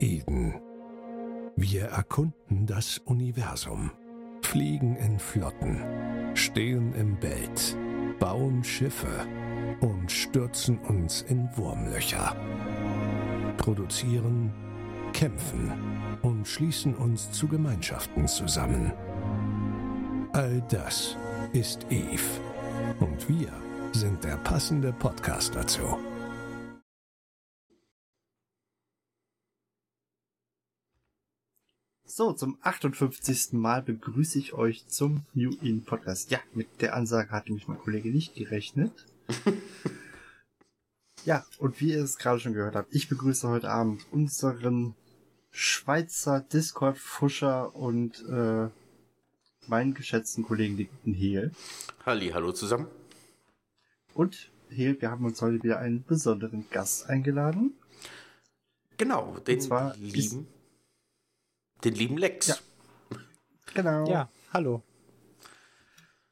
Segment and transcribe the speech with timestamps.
[0.00, 0.54] Eden.
[1.56, 3.90] Wir erkunden das Universum,
[4.42, 5.80] fliegen in Flotten,
[6.34, 7.76] stehen im Bett,
[8.18, 9.26] bauen Schiffe
[9.80, 12.36] und stürzen uns in Wurmlöcher.
[13.56, 14.52] Produzieren,
[15.12, 15.72] kämpfen
[16.22, 18.92] und schließen uns zu Gemeinschaften zusammen.
[20.32, 21.16] All das
[21.52, 22.40] ist Eve.
[23.00, 23.48] Und wir
[23.92, 25.98] sind der passende Podcast dazu.
[32.18, 33.52] So, zum 58.
[33.52, 36.32] Mal begrüße ich euch zum New In Podcast.
[36.32, 39.06] Ja, mit der Ansage hatte mich mein Kollege nicht gerechnet.
[41.24, 44.96] ja, und wie ihr es gerade schon gehört habt, ich begrüße heute Abend unseren
[45.52, 48.66] Schweizer Discord-Fuscher und äh,
[49.68, 51.52] meinen geschätzten Kollegen, den guten Hehl.
[52.04, 52.88] Halli, hallo zusammen.
[54.12, 57.74] Und Hehl, wir haben uns heute wieder einen besonderen Gast eingeladen.
[58.96, 60.48] Genau, den zwar lieben
[61.84, 62.48] den lieben Lex.
[62.48, 62.56] Ja.
[63.74, 64.08] Genau.
[64.08, 64.82] Ja, hallo.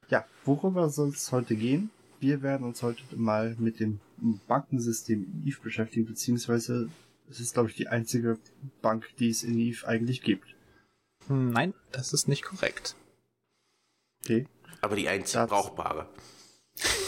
[0.09, 1.89] Ja, worüber soll es heute gehen?
[2.19, 3.99] Wir werden uns heute mal mit dem
[4.47, 6.89] Bankensystem in Eve beschäftigen, beziehungsweise
[7.29, 8.39] es ist, glaube ich, die einzige
[8.81, 10.55] Bank, die es in Eve eigentlich gibt.
[11.27, 12.95] Hm, nein, das ist nicht korrekt.
[14.23, 14.47] Okay.
[14.81, 16.07] Aber die einzige das, brauchbare.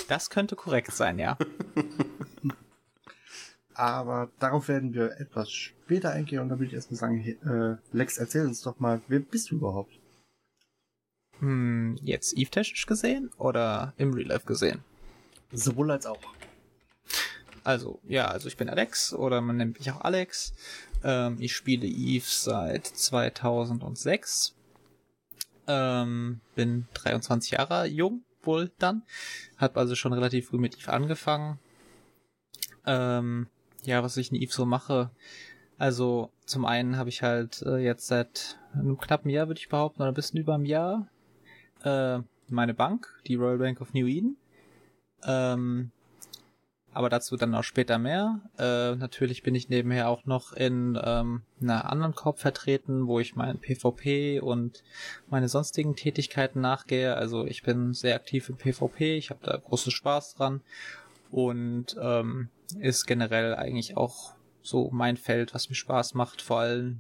[0.08, 1.38] Das könnte korrekt sein, ja.
[3.80, 8.18] Aber darauf werden wir etwas später eingehen und da würde ich erstmal sagen, äh, Lex,
[8.18, 9.94] erzähl uns doch mal, wer bist du überhaupt?
[11.40, 14.84] Hm, jetzt Eve-technisch gesehen oder im Real Life gesehen?
[15.54, 16.20] Sowohl als auch.
[17.64, 20.54] Also, ja, also ich bin Alex oder man nennt mich auch Alex.
[21.02, 24.56] Ähm, ich spiele Eve seit 2006.
[25.68, 29.04] Ähm, bin 23 Jahre jung, wohl dann.
[29.58, 31.60] Hab also schon relativ früh mit Eve angefangen.
[32.86, 33.48] Ähm,
[33.84, 35.12] ja, was ich in Eve so mache.
[35.78, 40.02] Also zum einen habe ich halt äh, jetzt seit einem knappen Jahr, würde ich behaupten,
[40.02, 41.08] oder ein bisschen über einem Jahr,
[41.84, 42.20] äh,
[42.50, 44.38] meine Bank, die Royal Bank of New Eden.
[45.24, 45.92] Ähm,
[46.92, 48.42] aber dazu dann auch später mehr.
[48.58, 53.36] Äh, natürlich bin ich nebenher auch noch in ähm, einer anderen Korb vertreten, wo ich
[53.36, 54.84] mein PvP und
[55.30, 57.16] meine sonstigen Tätigkeiten nachgehe.
[57.16, 60.62] Also ich bin sehr aktiv im PvP, ich habe da großen Spaß dran
[61.32, 62.50] und ähm,
[62.80, 66.42] ist generell eigentlich auch so mein Feld, was mir Spaß macht.
[66.42, 67.00] Vor allem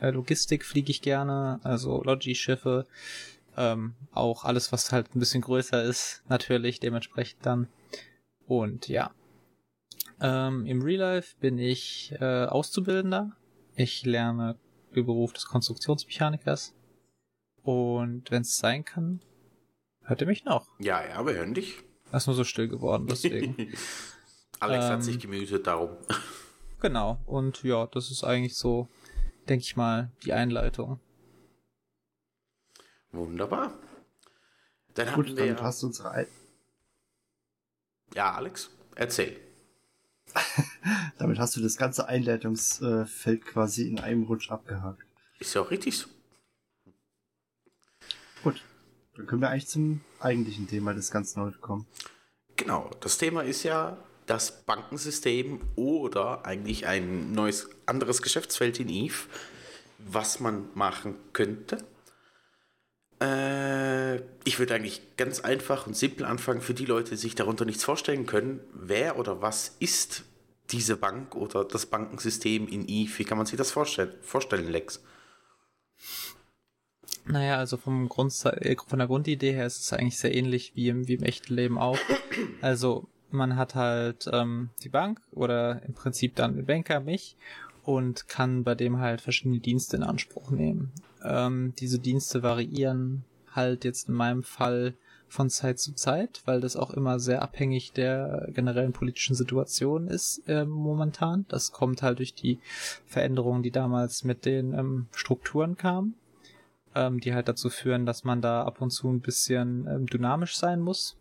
[0.00, 2.86] äh, Logistik fliege ich gerne, also Logi-Schiffe,
[3.56, 7.68] ähm, auch alles, was halt ein bisschen größer ist, natürlich dementsprechend dann.
[8.46, 9.12] Und ja.
[10.20, 13.36] Ähm, Im Real Life bin ich äh, Auszubildender.
[13.74, 14.56] Ich lerne
[14.94, 16.74] den Beruf des Konstruktionsmechanikers.
[17.62, 19.20] Und wenn es sein kann,
[20.02, 20.66] hört ihr mich noch?
[20.78, 21.82] Ja, ja, wir hören dich.
[22.10, 23.56] Er ist nur so still geworden, deswegen.
[24.62, 25.90] Alex ähm, hat sich gemütet, darum.
[26.80, 28.88] Genau, und ja, das ist eigentlich so,
[29.48, 30.98] denke ich mal, die Einleitung.
[33.12, 33.72] Wunderbar.
[34.94, 36.26] Dann Gut, wir dann hast du unsere Ein
[38.16, 39.40] Ja, Alex, erzähl.
[41.18, 45.06] damit hast du das ganze Einleitungsfeld quasi in einem Rutsch abgehakt.
[45.38, 46.08] Ist ja auch richtig so.
[48.42, 48.60] Gut,
[49.14, 51.86] dann können wir eigentlich zum eigentlichen Thema des Ganzen heute kommen.
[52.56, 53.96] Genau, das Thema ist ja
[54.26, 59.26] das Bankensystem oder eigentlich ein neues, anderes Geschäftsfeld in Eve,
[59.98, 61.78] was man machen könnte.
[63.20, 67.64] Äh, ich würde eigentlich ganz einfach und simpel anfangen für die Leute, die sich darunter
[67.64, 68.60] nichts vorstellen können.
[68.74, 70.24] Wer oder was ist
[70.70, 73.18] diese Bank oder das Bankensystem in Eve?
[73.18, 75.02] Wie kann man sich das vorstellen, vorstellen Lex?
[77.24, 80.88] Naja, also vom Grund, äh, von der Grundidee her ist es eigentlich sehr ähnlich wie
[80.88, 81.98] im, wie im echten Leben auch.
[82.60, 87.36] Also man hat halt ähm, die Bank oder im Prinzip dann den Banker, mich,
[87.84, 90.92] und kann bei dem halt verschiedene Dienste in Anspruch nehmen.
[91.24, 94.94] Ähm, diese Dienste variieren halt jetzt in meinem Fall
[95.28, 100.46] von Zeit zu Zeit, weil das auch immer sehr abhängig der generellen politischen Situation ist
[100.46, 101.46] äh, momentan.
[101.48, 102.60] Das kommt halt durch die
[103.06, 106.14] Veränderungen, die damals mit den ähm, Strukturen kamen
[106.94, 110.56] ähm, die halt dazu führen, dass man da ab und zu ein bisschen ähm, dynamisch
[110.56, 111.16] sein muss.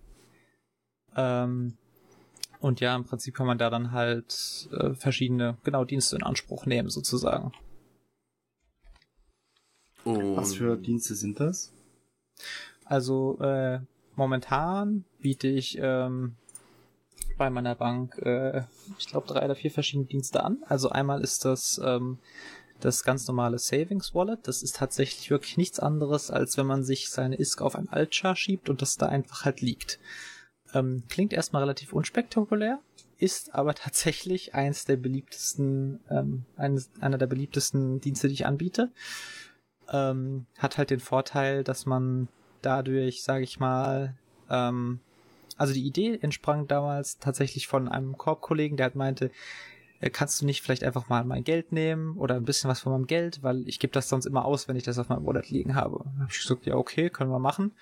[1.16, 1.78] Ähm,
[2.62, 6.66] und ja, im Prinzip kann man da dann halt äh, verschiedene, genau, Dienste in Anspruch
[6.66, 7.52] nehmen, sozusagen.
[10.04, 11.74] Und Was für Dienste sind das?
[12.86, 13.80] Also äh,
[14.16, 16.36] momentan biete ich ähm,
[17.38, 18.64] bei meiner Bank, äh,
[18.98, 20.64] ich glaube, drei oder vier verschiedene Dienste an.
[20.68, 22.20] Also einmal ist das ähm,
[22.80, 24.48] das ganz normale Savings Wallet.
[24.48, 28.36] Das ist tatsächlich wirklich nichts anderes, als wenn man sich seine ISK auf ein Altchar
[28.36, 30.00] schiebt und das da einfach halt liegt.
[30.74, 32.80] Ähm, klingt erstmal relativ unspektakulär,
[33.18, 38.92] ist aber tatsächlich eins der beliebtesten, ähm, eines, einer der beliebtesten Dienste, die ich anbiete.
[39.90, 42.28] Ähm, hat halt den Vorteil, dass man
[42.62, 44.16] dadurch, sage ich mal,
[44.50, 45.00] ähm,
[45.58, 49.32] also die Idee entsprang damals tatsächlich von einem Korbkollegen, der halt meinte,
[50.02, 52.92] äh, kannst du nicht vielleicht einfach mal mein Geld nehmen oder ein bisschen was von
[52.92, 55.50] meinem Geld, weil ich gebe das sonst immer aus, wenn ich das auf meinem Wallet
[55.50, 56.04] liegen habe.
[56.04, 57.74] Dann habe ich gesagt, ja okay, können wir machen.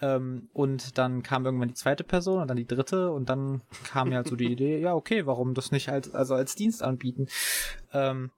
[0.00, 4.10] Ähm, und dann kam irgendwann die zweite Person und dann die dritte und dann kam
[4.10, 7.26] ja halt so die Idee, ja okay, warum das nicht als, also als Dienst anbieten?
[7.92, 8.30] Ähm,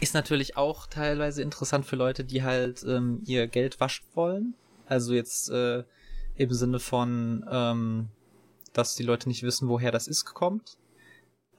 [0.00, 4.54] ist natürlich auch teilweise interessant für Leute, die halt ähm, ihr Geld waschen wollen.
[4.86, 5.84] Also jetzt äh,
[6.36, 8.08] im Sinne von, ähm,
[8.72, 10.76] dass die Leute nicht wissen, woher das ist, kommt.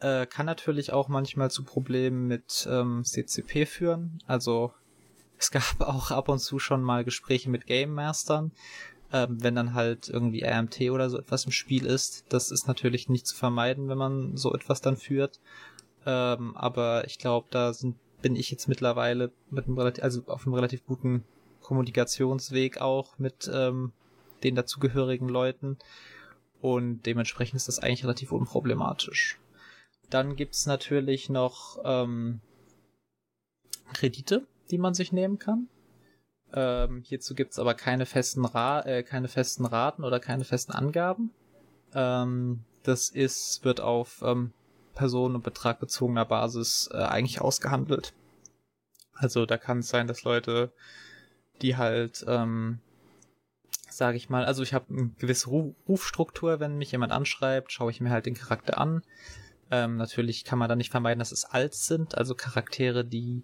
[0.02, 4.20] Äh, kann natürlich auch manchmal zu Problemen mit ähm, CCP führen.
[4.28, 4.74] Also
[5.44, 8.52] es gab auch ab und zu schon mal Gespräche mit Game Mastern,
[9.12, 12.26] ähm, wenn dann halt irgendwie RMT oder so etwas im Spiel ist.
[12.30, 15.40] Das ist natürlich nicht zu vermeiden, wenn man so etwas dann führt.
[16.06, 20.46] Ähm, aber ich glaube, da sind, bin ich jetzt mittlerweile mit einem relativ, also auf
[20.46, 21.24] einem relativ guten
[21.62, 23.92] Kommunikationsweg auch mit ähm,
[24.44, 25.78] den dazugehörigen Leuten.
[26.62, 29.40] Und dementsprechend ist das eigentlich relativ unproblematisch.
[30.10, 32.40] Dann gibt's natürlich noch ähm,
[33.94, 35.68] Kredite, die man sich nehmen kann.
[36.54, 41.32] Ähm, hierzu gibt's aber keine festen, Ra äh, keine festen Raten oder keine festen Angaben.
[41.94, 44.52] Ähm, das ist, wird auf ähm,
[44.94, 48.14] Personen- und betragbezogener Basis äh, eigentlich ausgehandelt.
[49.14, 50.72] Also da kann es sein, dass Leute,
[51.62, 52.80] die halt ähm,
[53.94, 54.46] sage ich mal.
[54.46, 58.34] Also ich habe eine gewisse Rufstruktur, wenn mich jemand anschreibt, schaue ich mir halt den
[58.34, 59.04] Charakter an.
[59.72, 63.44] Ähm, natürlich kann man da nicht vermeiden, dass es alt sind, also Charaktere, die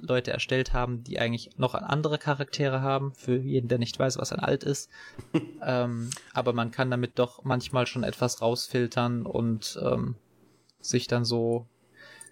[0.00, 4.32] Leute erstellt haben, die eigentlich noch andere Charaktere haben, für jeden, der nicht weiß, was
[4.32, 4.90] ein alt ist.
[5.62, 10.16] ähm, aber man kann damit doch manchmal schon etwas rausfiltern und ähm,
[10.80, 11.66] sich dann so,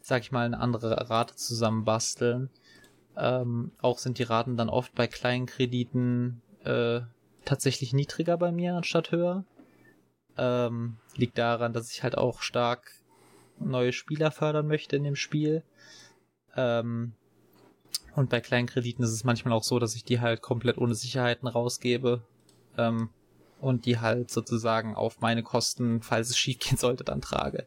[0.03, 2.51] sag ich mal, eine andere Rate zusammenbasteln.
[3.17, 7.01] Ähm, auch sind die Raten dann oft bei kleinen Krediten äh,
[7.45, 9.45] tatsächlich niedriger bei mir anstatt höher.
[10.37, 12.93] Ähm, liegt daran, dass ich halt auch stark
[13.59, 15.63] neue Spieler fördern möchte in dem Spiel.
[16.57, 17.13] Ähm,
[18.17, 20.95] und bei kleinen Krediten ist es manchmal auch so, dass ich die halt komplett ohne
[20.95, 22.23] Sicherheiten rausgebe.
[22.77, 23.11] Ähm,
[23.61, 27.67] und die halt sozusagen auf meine Kosten, falls es schief gehen sollte, dann trage.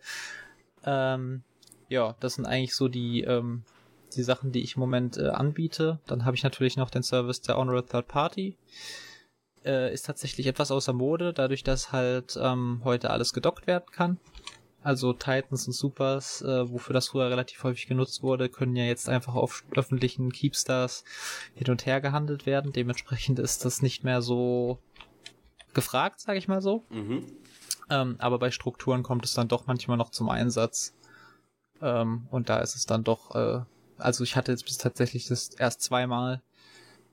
[0.86, 1.44] Ähm,
[1.90, 3.64] ja, das sind eigentlich so die, ähm,
[4.16, 6.00] die Sachen, die ich im Moment äh, anbiete.
[6.08, 8.58] Dann habe ich natürlich noch den Service der Honorable Third Party
[9.66, 14.18] äh, ist tatsächlich etwas außer Mode, dadurch, dass halt ähm, heute alles gedockt werden kann.
[14.84, 19.10] Also Titans und Supers, äh, wofür das früher relativ häufig genutzt wurde, können ja jetzt
[19.10, 21.04] einfach auf öffentlichen Keepstars
[21.54, 22.74] hin und her gehandelt werden.
[22.74, 24.80] Dementsprechend ist das nicht mehr so
[25.74, 26.84] gefragt, sage ich mal so.
[26.90, 27.26] Mhm.
[27.92, 30.96] Ähm, aber bei Strukturen kommt es dann doch manchmal noch zum Einsatz.
[31.82, 33.62] Ähm, und da ist es dann doch, äh,
[33.98, 36.42] also ich hatte jetzt bis tatsächlich das erst zweimal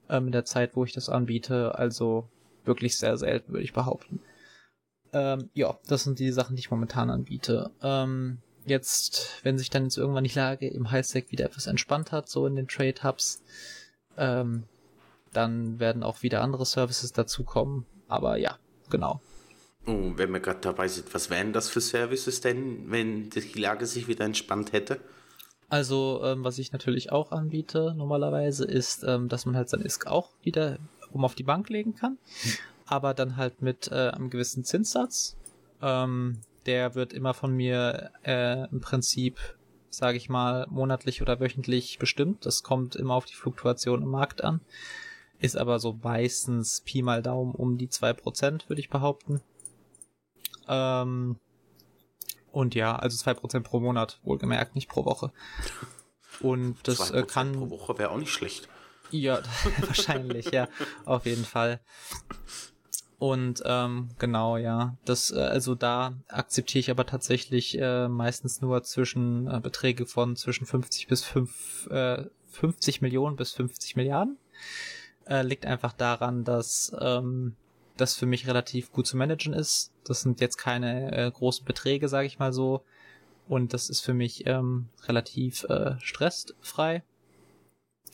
[0.08, 1.74] ähm, in der Zeit, wo ich das anbiete.
[1.74, 2.28] Also
[2.64, 4.20] wirklich sehr selten, würde ich behaupten.
[5.12, 7.70] Ähm, ja, das sind die Sachen, die ich momentan anbiete.
[7.82, 12.28] Ähm, jetzt, wenn sich dann jetzt irgendwann die Lage im Highsec wieder etwas entspannt hat,
[12.28, 13.42] so in den Trade Hubs,
[14.16, 14.64] ähm,
[15.32, 17.86] dann werden auch wieder andere Services dazukommen.
[18.08, 18.58] Aber ja,
[18.90, 19.20] genau.
[19.86, 23.86] Oh, wenn wir gerade dabei sind, was wären das für Services denn, wenn die Lage
[23.86, 25.00] sich wieder entspannt hätte?
[25.70, 30.06] Also, ähm, was ich natürlich auch anbiete normalerweise, ist, ähm, dass man halt sein ISK
[30.06, 30.78] auch wieder
[31.10, 32.18] um auf die Bank legen kann.
[32.88, 35.36] Aber dann halt mit äh, einem gewissen Zinssatz.
[35.82, 39.38] Ähm, der wird immer von mir äh, im Prinzip,
[39.90, 42.44] sage ich mal, monatlich oder wöchentlich bestimmt.
[42.46, 44.60] Das kommt immer auf die Fluktuation im Markt an.
[45.38, 49.40] Ist aber so meistens Pi mal Daumen um die zwei Prozent, würde ich behaupten.
[50.66, 51.36] Ähm,
[52.50, 55.32] und ja, also zwei Prozent pro Monat, wohlgemerkt, nicht pro Woche.
[56.40, 57.52] Und das äh, kann.
[57.52, 58.68] Pro Woche wäre auch nicht schlecht.
[59.10, 59.40] Ja,
[59.80, 60.68] wahrscheinlich, ja,
[61.04, 61.80] auf jeden Fall.
[63.18, 68.84] Und ähm, genau, ja, das äh, also da akzeptiere ich aber tatsächlich äh, meistens nur
[68.84, 74.38] zwischen äh, Beträge von zwischen 50 bis 5, äh, 50 Millionen bis 50 Milliarden.
[75.26, 77.56] Äh, liegt einfach daran, dass ähm,
[77.96, 79.92] das für mich relativ gut zu managen ist.
[80.04, 82.84] Das sind jetzt keine äh, großen Beträge, sage ich mal so.
[83.48, 87.02] Und das ist für mich ähm, relativ äh, stressfrei.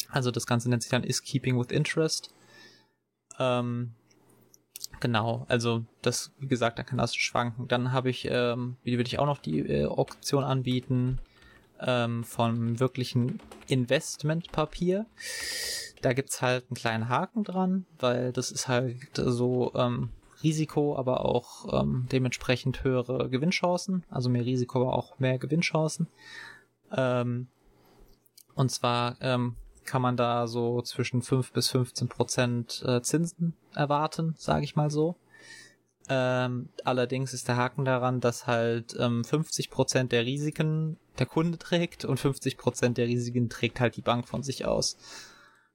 [0.08, 2.32] Also das Ganze nennt sich dann Is Keeping with Interest.
[3.38, 3.94] Ähm,
[5.04, 7.68] genau, also das, wie gesagt, da kann das schwanken.
[7.68, 11.18] Dann habe ich, ähm, wie würde ich auch noch die äh, Option anbieten
[11.78, 15.04] ähm, von wirklichen Investmentpapier.
[16.00, 20.08] Da gibt's halt einen kleinen Haken dran, weil das ist halt so ähm,
[20.42, 24.04] Risiko, aber auch ähm, dementsprechend höhere Gewinnchancen.
[24.08, 26.08] Also mehr Risiko, aber auch mehr Gewinnchancen.
[26.96, 27.48] Ähm,
[28.54, 34.34] und zwar ähm, kann man da so zwischen 5 bis 15 Prozent äh, Zinsen erwarten,
[34.36, 35.16] sage ich mal so.
[36.08, 41.56] Ähm, allerdings ist der Haken daran, dass halt ähm, 50 Prozent der Risiken der Kunde
[41.56, 44.98] trägt und 50 Prozent der Risiken trägt halt die Bank von sich aus.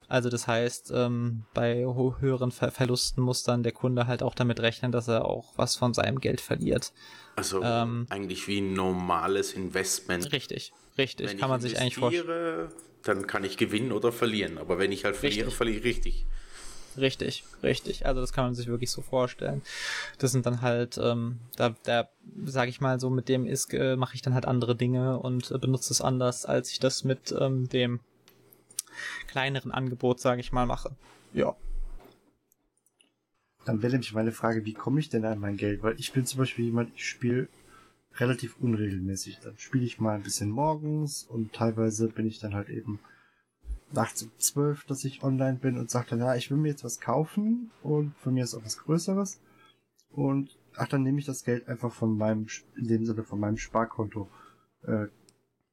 [0.07, 4.59] Also das heißt, ähm, bei höheren Ver Verlusten muss dann der Kunde halt auch damit
[4.59, 6.93] rechnen, dass er auch was von seinem Geld verliert.
[7.35, 10.31] Also ähm, eigentlich wie ein normales Investment.
[10.31, 11.29] Richtig, richtig.
[11.29, 12.71] Wenn kann man sich eigentlich vorstellen.
[13.03, 14.57] Dann kann ich gewinnen oder verlieren.
[14.57, 15.57] Aber wenn ich halt verliere, richtig.
[15.57, 16.25] verliere ich richtig.
[16.97, 18.05] Richtig, richtig.
[18.05, 19.61] Also das kann man sich wirklich so vorstellen.
[20.17, 22.09] Das sind dann halt, ähm, da, da
[22.45, 25.51] sage ich mal so, mit dem ist, äh, mache ich dann halt andere Dinge und
[25.51, 27.99] äh, benutze es anders, als ich das mit ähm, dem
[29.27, 30.91] kleineren Angebot, sage ich mal, mache.
[31.33, 31.55] Ja.
[33.65, 35.83] Dann wäre nämlich meine Frage, wie komme ich denn an mein Geld?
[35.83, 37.47] Weil ich bin zum Beispiel jemand, ich spiele
[38.19, 39.39] relativ unregelmäßig.
[39.39, 42.99] Dann spiele ich mal ein bisschen morgens und teilweise bin ich dann halt eben
[43.91, 46.83] nachts um zwölf, dass ich online bin und sage dann, ja, ich will mir jetzt
[46.83, 49.41] was kaufen und von mir ist auch was Größeres.
[50.11, 53.57] Und ach, dann nehme ich das Geld einfach von meinem, in dem Sinne von meinem
[53.57, 54.27] Sparkonto.
[54.83, 55.07] Äh,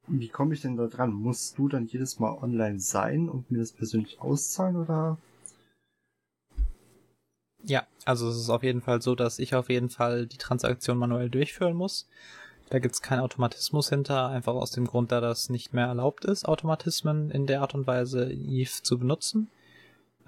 [0.09, 1.13] wie komme ich denn da dran?
[1.13, 5.19] Musst du dann jedes Mal online sein und mir das persönlich auszahlen oder?
[7.67, 10.99] Ja, also es ist auf jeden Fall so, dass ich auf jeden Fall die Transaktion
[10.99, 12.09] manuell durchführen muss.
[12.71, 16.47] Da gibt's keinen Automatismus hinter, einfach aus dem Grund, da das nicht mehr erlaubt ist,
[16.47, 19.51] Automatismen in der Art und Weise Eve zu benutzen.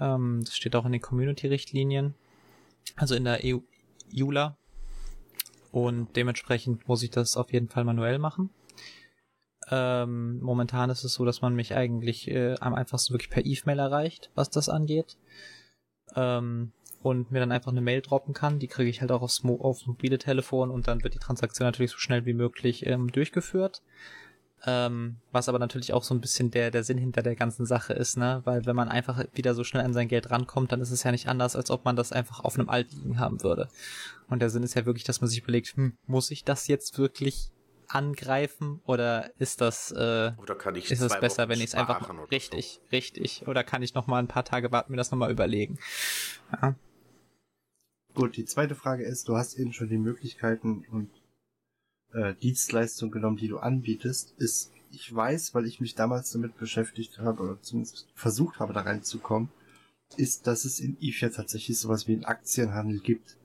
[0.00, 2.14] Ähm, das steht auch in den Community-Richtlinien,
[2.96, 3.58] also in der EU
[4.16, 4.56] EULA.
[5.70, 8.50] Und dementsprechend muss ich das auf jeden Fall manuell machen.
[9.70, 13.78] Ähm, momentan ist es so, dass man mich eigentlich äh, am einfachsten wirklich per E-Mail
[13.78, 15.18] erreicht, was das angeht.
[16.16, 18.58] Ähm, und mir dann einfach eine Mail droppen kann.
[18.58, 21.66] Die kriege ich halt auch aufs, Mo aufs mobile Telefon und dann wird die Transaktion
[21.66, 23.82] natürlich so schnell wie möglich ähm, durchgeführt.
[24.66, 27.92] Ähm, was aber natürlich auch so ein bisschen der, der Sinn hinter der ganzen Sache
[27.92, 28.42] ist, ne?
[28.44, 31.12] Weil wenn man einfach wieder so schnell an sein Geld rankommt, dann ist es ja
[31.12, 33.68] nicht anders, als ob man das einfach auf einem Alt liegen haben würde.
[34.28, 36.98] Und der Sinn ist ja wirklich, dass man sich überlegt, hm, muss ich das jetzt
[36.98, 37.52] wirklich
[37.86, 42.10] angreifen oder ist das äh, oder kann ich ist es besser, wenn ich es einfach
[42.30, 42.88] richtig, so.
[42.92, 45.78] richtig oder kann ich noch mal ein paar Tage warten, mir das noch mal überlegen.
[46.52, 46.74] Ja.
[48.14, 51.10] Gut, die zweite Frage ist, du hast eben schon die Möglichkeiten und
[52.12, 54.34] äh, Dienstleistungen genommen, die du anbietest.
[54.38, 58.80] Ist, ich weiß, weil ich mich damals damit beschäftigt habe oder zumindest versucht habe, da
[58.80, 59.50] reinzukommen,
[60.16, 63.36] ist, dass es in EVE ja tatsächlich sowas wie einen Aktienhandel gibt.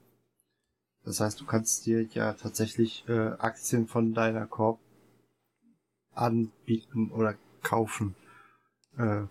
[1.04, 4.80] Das heißt, du kannst dir ja tatsächlich äh, Aktien von deiner Korb
[6.14, 8.16] anbieten oder kaufen.
[8.98, 9.24] Äh,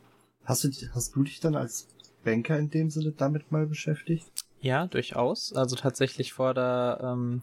[0.44, 1.88] hast, du, hast du dich dann als
[2.24, 4.31] Banker in dem Sinne damit mal beschäftigt?
[4.62, 5.52] Ja, durchaus.
[5.52, 7.42] Also tatsächlich vor der ähm,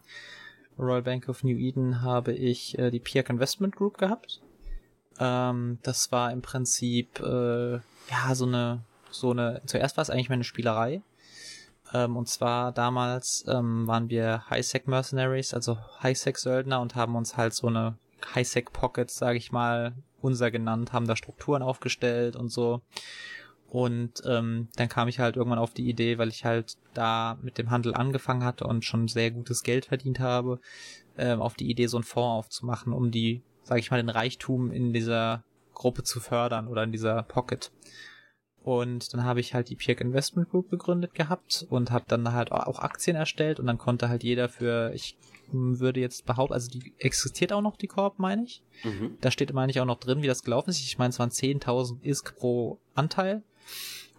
[0.79, 4.41] Royal Bank of New Eden habe ich äh, die Pierk Investment Group gehabt.
[5.19, 9.61] Ähm, das war im Prinzip äh, ja so eine so eine.
[9.65, 11.01] Zuerst war es eigentlich meine Spielerei.
[11.93, 17.53] Ähm, und zwar damals ähm, waren wir High-Sec Mercenaries, also High-Sec-Söldner und haben uns halt
[17.53, 17.97] so eine
[18.33, 22.81] High-Sec Pocket, sage ich mal, unser genannt, haben da Strukturen aufgestellt und so.
[23.69, 27.57] Und ähm, dann kam ich halt irgendwann auf die Idee, weil ich halt da mit
[27.57, 30.59] dem Handel angefangen hatte und schon sehr gutes Geld verdient habe,
[31.17, 34.71] ähm, auf die Idee, so einen Fonds aufzumachen, um die, sag ich mal, den Reichtum
[34.71, 37.71] in dieser Gruppe zu fördern oder in dieser Pocket.
[38.63, 42.51] Und dann habe ich halt die Pirk Investment Group gegründet gehabt und habe dann halt
[42.51, 45.15] auch Aktien erstellt und dann konnte halt jeder für, ich
[45.51, 48.63] würde jetzt behaupten, also die existiert auch noch, die Korb, meine ich.
[48.83, 49.17] Mhm.
[49.21, 50.79] Da steht, meine ich, auch noch drin, wie das gelaufen ist.
[50.79, 53.43] Ich meine, es waren 10.000 ISK pro Anteil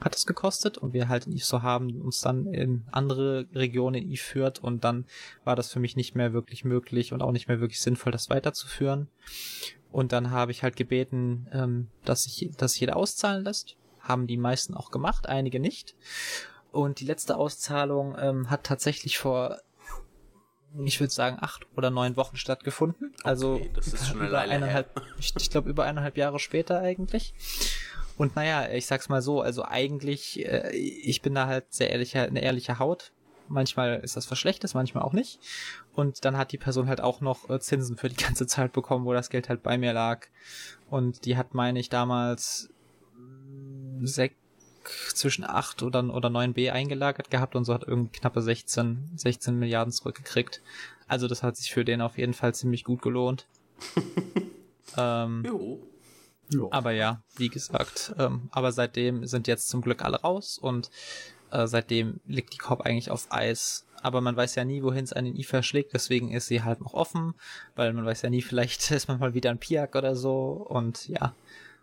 [0.01, 4.03] hat es gekostet und wir halt in Eve so haben uns dann in andere Regionen
[4.03, 5.05] in Eve führt und dann
[5.45, 8.31] war das für mich nicht mehr wirklich möglich und auch nicht mehr wirklich sinnvoll, das
[8.31, 9.09] weiterzuführen.
[9.93, 13.77] Und dann habe ich halt gebeten, ähm, dass sich dass jeder auszahlen lässt.
[14.01, 15.95] Haben die meisten auch gemacht, einige nicht.
[16.73, 19.59] Und die letzte Auszahlung ähm, hat tatsächlich vor,
[20.85, 23.13] ich würde sagen, acht oder neun Wochen stattgefunden.
[23.25, 27.35] Also okay, das ist schon über eineinhalb, ich, ich glaube über eineinhalb Jahre später eigentlich.
[28.17, 32.23] Und naja, ich sag's mal so, also eigentlich, äh, ich bin da halt sehr ehrlicher,
[32.23, 33.13] eine ehrliche Haut.
[33.49, 35.41] Manchmal ist das was Schlechtes, manchmal auch nicht.
[35.95, 39.05] Und dann hat die Person halt auch noch äh, Zinsen für die ganze Zeit bekommen,
[39.05, 40.27] wo das Geld halt bei mir lag.
[40.89, 42.71] Und die hat, meine ich, damals
[43.17, 44.33] mm, sech,
[45.15, 49.59] zwischen 8 oder, oder 9 B eingelagert gehabt und so hat irgendwie knappe 16, 16
[49.59, 50.63] Milliarden zurückgekriegt.
[51.07, 53.47] Also das hat sich für den auf jeden Fall ziemlich gut gelohnt.
[54.97, 55.81] ähm, jo.
[56.51, 56.69] Jo.
[56.73, 60.91] Aber ja, wie gesagt, ähm, aber seitdem sind jetzt zum Glück alle raus und
[61.51, 63.87] äh, seitdem liegt die Korb eigentlich auf Eis.
[64.03, 66.95] Aber man weiß ja nie, wohin es einen I verschlägt, deswegen ist sie halt noch
[66.95, 67.35] offen,
[67.77, 71.09] weil man weiß ja nie, vielleicht ist man mal wieder ein Piak oder so und
[71.09, 71.35] ja.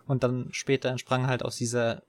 [0.05, 2.01] Und dann später entsprang halt aus dieser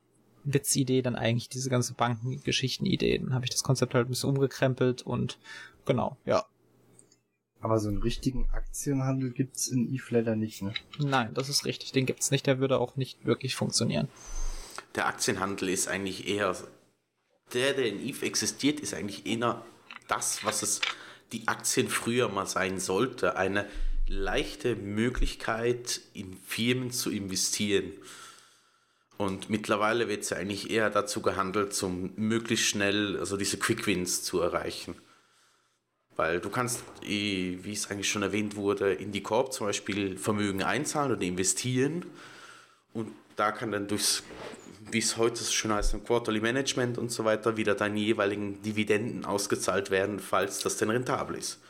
[0.45, 3.19] Witzidee dann eigentlich diese ganze Bankengeschichten-Idee.
[3.19, 5.39] Dann habe ich das Konzept halt ein bisschen umgekrempelt und
[5.85, 6.45] genau, ja.
[7.61, 10.75] Aber so einen richtigen Aktienhandel gibt's in Eve leider nicht, ne?
[10.99, 11.93] Nein, das ist richtig.
[11.93, 12.47] Den gibt's nicht.
[12.47, 14.09] Der würde auch nicht wirklich funktionieren.
[14.95, 16.57] Der Aktienhandel ist eigentlich eher
[17.53, 19.65] der, der in Eve existiert, ist eigentlich eher
[20.07, 20.81] das, was es
[21.33, 23.37] die Aktien früher mal sein sollte.
[23.37, 23.67] Eine
[24.07, 27.93] leichte Möglichkeit, in Firmen zu investieren.
[29.17, 33.87] Und mittlerweile wird es ja eigentlich eher dazu gehandelt, um möglichst schnell also diese Quick
[33.87, 34.95] Wins zu erreichen.
[36.19, 40.65] Weil du kannst, wie es eigentlich schon erwähnt wurde, in die Korb zum Beispiel Vermögen
[40.65, 42.05] einzahlen oder investieren.
[42.93, 44.25] Und da kann dann durchs,
[44.91, 49.27] wie es heute schon heißt, im Quarterly Management und so weiter, wieder deine jeweiligen Dividenden
[49.27, 51.61] ausgezahlt werden, falls das denn rentabel ist.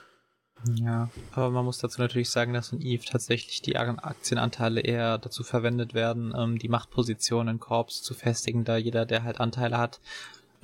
[0.76, 5.44] Ja, aber man muss dazu natürlich sagen, dass in Eve tatsächlich die Aktienanteile eher dazu
[5.44, 10.00] verwendet werden, ähm, die Machtposition in Korps zu festigen, da jeder, der halt Anteile hat,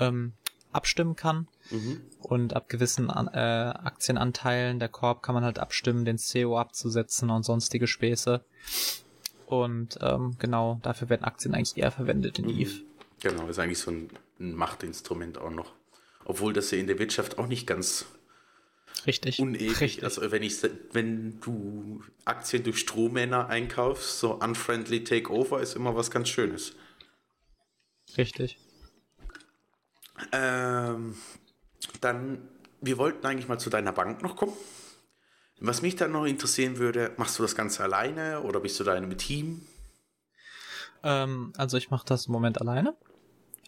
[0.00, 0.32] ähm,
[0.74, 1.48] abstimmen kann.
[1.70, 2.02] Mhm.
[2.20, 7.44] Und ab gewissen äh, Aktienanteilen der Korb kann man halt abstimmen, den CEO abzusetzen und
[7.44, 8.44] sonstige Späße.
[9.46, 12.60] Und ähm, genau, dafür werden Aktien eigentlich eher verwendet in mhm.
[12.60, 12.80] Eve.
[13.20, 15.72] Genau, ist eigentlich so ein, ein Machtinstrument auch noch.
[16.24, 18.06] Obwohl das ja in der Wirtschaft auch nicht ganz
[19.06, 19.38] Richtig.
[19.38, 19.80] Unewig.
[19.80, 20.04] Richtig.
[20.04, 20.56] Also wenn ich
[20.92, 26.74] wenn du Aktien durch Strohmänner einkaufst, so unfriendly takeover ist immer was ganz Schönes.
[28.16, 28.58] Richtig.
[30.32, 31.16] Ähm,
[32.00, 32.48] dann,
[32.80, 34.52] wir wollten eigentlich mal zu deiner Bank noch kommen.
[35.60, 38.94] Was mich dann noch interessieren würde, machst du das Ganze alleine oder bist du da
[38.94, 39.66] in einem Team?
[41.02, 42.94] Ähm, also ich mache das im Moment alleine.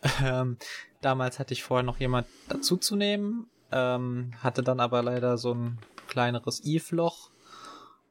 [0.23, 0.59] Ähm,
[1.01, 6.63] damals hatte ich vorher noch jemand dazuzunehmen, ähm, hatte dann aber leider so ein kleineres
[6.65, 7.31] Eve-Loch.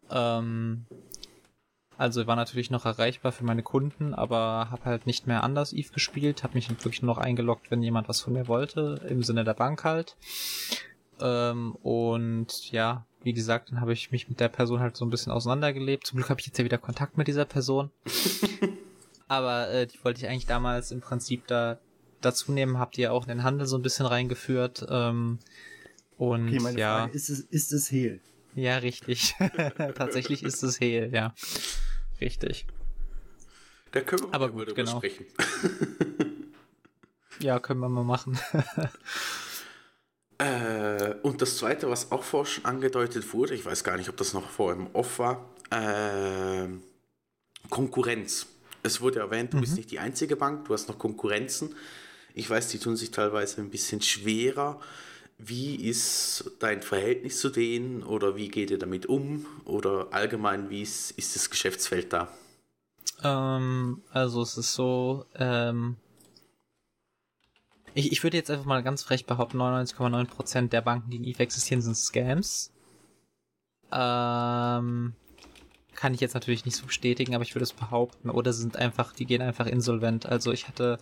[0.09, 0.87] Ähm,
[1.97, 5.93] also war natürlich noch erreichbar für meine Kunden, aber habe halt nicht mehr anders Eve
[5.93, 9.43] gespielt, habe mich wirklich nur noch eingeloggt, wenn jemand was von mir wollte, im Sinne
[9.43, 10.17] der Bank halt.
[11.21, 15.09] Ähm, und ja, wie gesagt, dann habe ich mich mit der Person halt so ein
[15.09, 16.05] bisschen auseinandergelebt.
[16.05, 17.89] Zum Glück habe ich jetzt ja wieder Kontakt mit dieser Person.
[19.27, 21.79] aber äh, die wollte ich eigentlich damals im Prinzip da
[22.21, 24.85] dazu nehmen, habt ihr auch in den Handel so ein bisschen reingeführt.
[24.89, 25.39] Ähm,
[26.17, 26.97] und okay, meine ja.
[26.99, 28.21] Frage, ist es, ist es Hehl?
[28.55, 29.35] Ja, richtig.
[29.95, 31.33] Tatsächlich ist es Hehl, ja.
[32.21, 32.65] Richtig.
[33.91, 34.97] Da können wir Aber gut, genau.
[34.97, 35.25] sprechen.
[37.39, 38.37] ja, können wir mal machen.
[40.37, 44.17] äh, und das zweite, was auch vorher schon angedeutet wurde, ich weiß gar nicht, ob
[44.17, 46.67] das noch vor im Off war, äh,
[47.69, 48.47] Konkurrenz.
[48.83, 49.61] Es wurde erwähnt, du mhm.
[49.61, 51.75] bist nicht die einzige Bank, du hast noch Konkurrenzen.
[52.33, 54.81] Ich weiß, die tun sich teilweise ein bisschen schwerer.
[55.37, 59.45] Wie ist dein Verhältnis zu denen oder wie geht ihr damit um?
[59.65, 62.29] Oder allgemein, wie ist, ist das Geschäftsfeld da?
[63.23, 65.97] Ähm, also es ist so, ähm,
[67.93, 71.43] ich, ich würde jetzt einfach mal ganz frech behaupten, 99,9% der Banken, die in EVE
[71.43, 72.71] existieren, sind Scams.
[73.91, 75.13] Ähm,
[75.95, 78.29] kann ich jetzt natürlich nicht so bestätigen, aber ich würde es behaupten.
[78.29, 80.25] Oder sind einfach, die gehen einfach insolvent.
[80.25, 80.99] Also ich hatte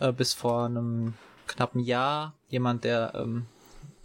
[0.00, 1.14] äh, bis vor einem
[1.46, 3.46] knappen Jahr jemand, der ähm,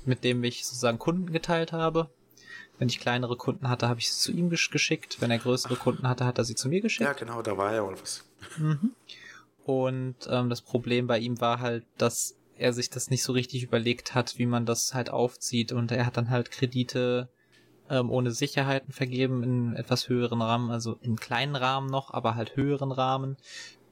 [0.07, 2.09] mit dem ich sozusagen Kunden geteilt habe.
[2.79, 5.17] Wenn ich kleinere Kunden hatte, habe ich sie zu ihm geschickt.
[5.19, 7.07] Wenn er größere Kunden hatte, hat er sie zu mir geschickt.
[7.07, 8.23] Ja, genau, da war er oder was.
[8.57, 8.91] Mhm.
[9.65, 13.63] Und ähm, das Problem bei ihm war halt, dass er sich das nicht so richtig
[13.63, 15.71] überlegt hat, wie man das halt aufzieht.
[15.71, 17.29] Und er hat dann halt Kredite
[17.89, 22.55] ähm, ohne Sicherheiten vergeben in etwas höheren Rahmen, also in kleinen Rahmen noch, aber halt
[22.55, 23.37] höheren Rahmen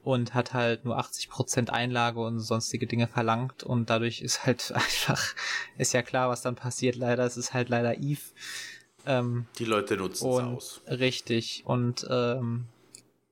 [0.06, 5.34] und hat halt nur 80% Einlage und sonstige Dinge verlangt und dadurch ist halt einfach,
[5.78, 8.22] ist ja klar, was dann passiert leider, es ist halt leider Eve.
[9.08, 10.82] Ähm, Die Leute nutzen es aus.
[10.88, 12.66] Richtig und ähm,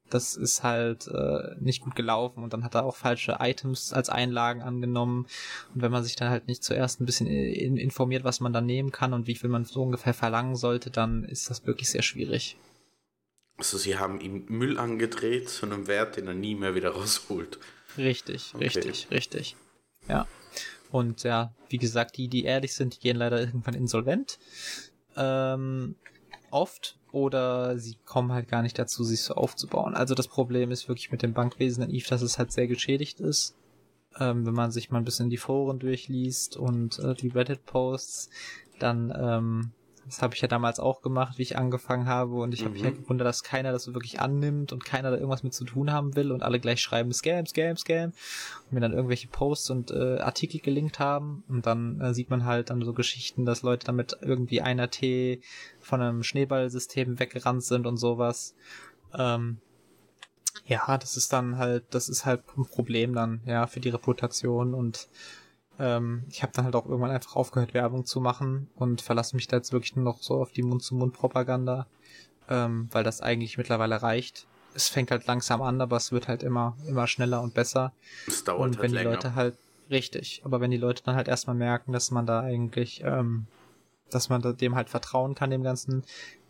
[0.10, 4.10] das ist halt äh, nicht gut gelaufen und dann hat er auch falsche Items als
[4.10, 5.28] Einlagen angenommen
[5.74, 8.66] und wenn man sich dann halt nicht zuerst ein bisschen in, informiert, was man dann
[8.66, 12.04] nehmen kann und wie viel man so ungefähr verlangen sollte, dann ist das wirklich sehr
[12.04, 12.58] schwierig.
[13.58, 17.60] Also sie haben ihm Müll angedreht zu einem Wert, den er nie mehr wieder rausholt.
[17.98, 18.64] Richtig, okay.
[18.64, 19.56] richtig, richtig.
[20.08, 20.28] Ja.
[20.92, 24.38] Und ja, wie gesagt, die, die ehrlich sind, die gehen leider irgendwann insolvent.
[25.16, 25.96] Ähm,
[26.52, 29.96] oft oder sie kommen halt gar nicht dazu, sich so aufzubauen.
[29.96, 33.20] Also das Problem ist wirklich mit dem Bankwesen in Eve, dass es halt sehr geschädigt
[33.20, 33.56] ist.
[34.20, 38.30] Ähm, wenn man sich mal ein bisschen die Foren durchliest und äh, die Reddit-Posts,
[38.80, 39.72] dann ähm,
[40.06, 42.36] Das habe ich ja damals auch gemacht, wie ich angefangen habe.
[42.36, 45.18] Und ich habe mich ja gewundert, dass keiner das so wirklich annimmt und keiner da
[45.18, 48.12] irgendwas mit zu tun haben will und alle gleich schreiben Scam, Scam, Scam
[48.66, 51.44] und mir dann irgendwelche Posts und äh, Artikel gelinkt haben.
[51.48, 55.42] Und dann äh, sieht man halt dann so Geschichten, dass Leute damit irgendwie einer T
[55.80, 58.56] von einem Schneeballsystem weggerannt sind und sowas.
[59.18, 59.60] Ähm,
[60.66, 64.74] ja, das ist dann halt, das ist halt ein Problem dann, ja, für die Reputation
[64.74, 65.10] und
[65.80, 69.48] ähm, ich habe dann halt auch irgendwann einfach aufgehört, Werbung zu machen und verlasse mich
[69.48, 71.88] da jetzt wirklich nur noch so auf die Mund-zu-Mund-Propaganda,
[72.50, 74.48] ähm, weil das eigentlich mittlerweile reicht.
[74.76, 77.94] Es fängt halt langsam an, aber es wird halt immer, immer schneller und besser.
[78.28, 79.12] Es dauert und halt wenn die länger.
[79.12, 79.58] Leute halt,
[79.90, 83.48] richtig, aber wenn die Leute dann halt erstmal merken, dass man da eigentlich, ähm,
[84.10, 86.04] dass man dem halt vertrauen kann, dem Ganzen,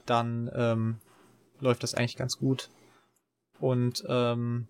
[0.05, 0.97] dann ähm,
[1.59, 2.69] läuft das eigentlich ganz gut.
[3.59, 4.67] Und ähm,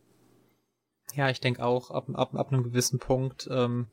[1.16, 3.88] ja, ich denke auch, ab, ab, ab einem gewissen Punkt ähm,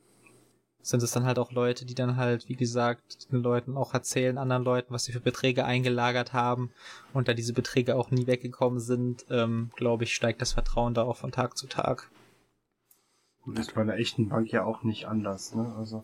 [0.81, 4.37] sind es dann halt auch Leute, die dann halt, wie gesagt, den Leuten auch erzählen,
[4.37, 6.71] anderen Leuten, was sie für Beträge eingelagert haben
[7.13, 11.03] und da diese Beträge auch nie weggekommen sind, ähm, glaube ich, steigt das Vertrauen da
[11.03, 12.09] auch von Tag zu Tag.
[13.43, 15.73] Und das ist bei einer echten Bank ja auch nicht anders, ne?
[15.75, 16.03] Also.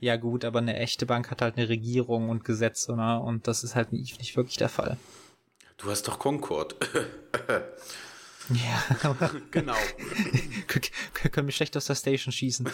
[0.00, 3.18] Ja gut, aber eine echte Bank hat halt eine Regierung und Gesetze, ne?
[3.20, 4.98] Und das ist halt nicht, nicht wirklich der Fall.
[5.78, 6.76] Du hast doch Concord.
[8.50, 9.16] Ja,
[9.50, 9.74] genau.
[11.32, 12.68] können mich schlecht aus der Station schießen.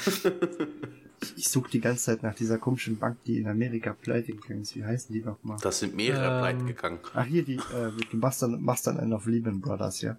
[1.22, 4.62] Ich, ich suche die ganze Zeit nach dieser komischen Bank, die in Amerika pleite gegangen
[4.62, 4.74] ist.
[4.74, 5.58] Wie heißen die nochmal?
[5.60, 6.98] Das sind mehrere Ähm, pleite gegangen.
[7.14, 10.16] Ach, hier, die, äh, du machst dann, machst dann einen auf Lehman Brothers, ja?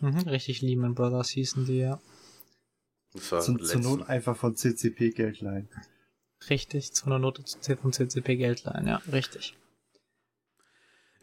[0.00, 2.00] Mhm, richtig, Lehman Brothers hießen die, ja.
[3.14, 5.68] Zum, zur Not einfach von CCP Geld leihen.
[6.48, 7.44] Richtig, zu einer Note
[7.80, 9.54] von CCP Geld leihen, ja, richtig.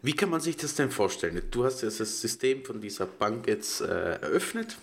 [0.02, 1.42] Wie kann man sich das denn vorstellen?
[1.52, 4.78] Du hast jetzt das System von dieser Bank jetzt äh, eröffnet.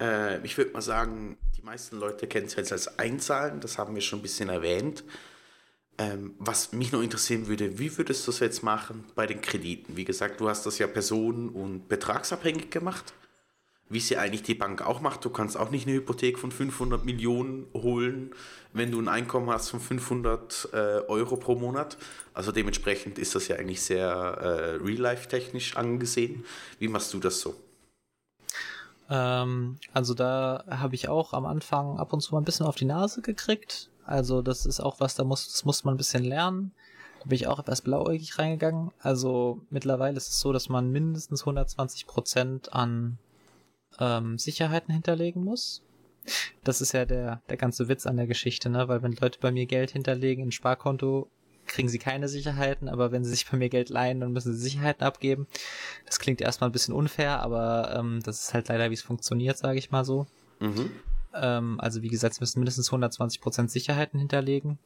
[0.00, 4.00] Äh, ich würde mal sagen, meisten Leute kennen es jetzt als Einzahlen, das haben wir
[4.00, 5.04] schon ein bisschen erwähnt.
[5.98, 9.96] Ähm, was mich noch interessieren würde, wie würdest du das jetzt machen bei den Krediten?
[9.96, 13.14] Wie gesagt, du hast das ja personen- und betragsabhängig gemacht,
[13.88, 15.24] wie es ja eigentlich die Bank auch macht.
[15.24, 18.30] Du kannst auch nicht eine Hypothek von 500 Millionen holen,
[18.72, 20.76] wenn du ein Einkommen hast von 500 äh,
[21.08, 21.96] Euro pro Monat.
[22.32, 26.44] Also dementsprechend ist das ja eigentlich sehr äh, real-life-technisch angesehen.
[26.78, 27.56] Wie machst du das so?
[29.08, 32.76] Ähm, also da habe ich auch am Anfang ab und zu mal ein bisschen auf
[32.76, 33.90] die Nase gekriegt.
[34.04, 36.72] Also das ist auch was, da muss, das muss man ein bisschen lernen.
[37.20, 38.90] Da bin ich auch etwas blauäugig reingegangen.
[39.00, 43.18] Also mittlerweile ist es so, dass man mindestens 120 Prozent an
[43.98, 45.82] ähm, Sicherheiten hinterlegen muss.
[46.64, 48.88] Das ist ja der, der ganze Witz an der Geschichte, ne?
[48.88, 51.30] Weil wenn Leute bei mir Geld hinterlegen in Sparkonto,
[51.66, 54.60] kriegen sie keine Sicherheiten, aber wenn sie sich bei mir Geld leihen, dann müssen sie
[54.60, 55.46] Sicherheiten abgeben.
[56.06, 59.58] Das klingt erstmal ein bisschen unfair, aber ähm, das ist halt leider, wie es funktioniert,
[59.58, 60.26] sage ich mal so.
[60.60, 60.90] Mhm.
[61.34, 64.78] Ähm, also wie gesagt, sie müssen mindestens 120% Sicherheiten hinterlegen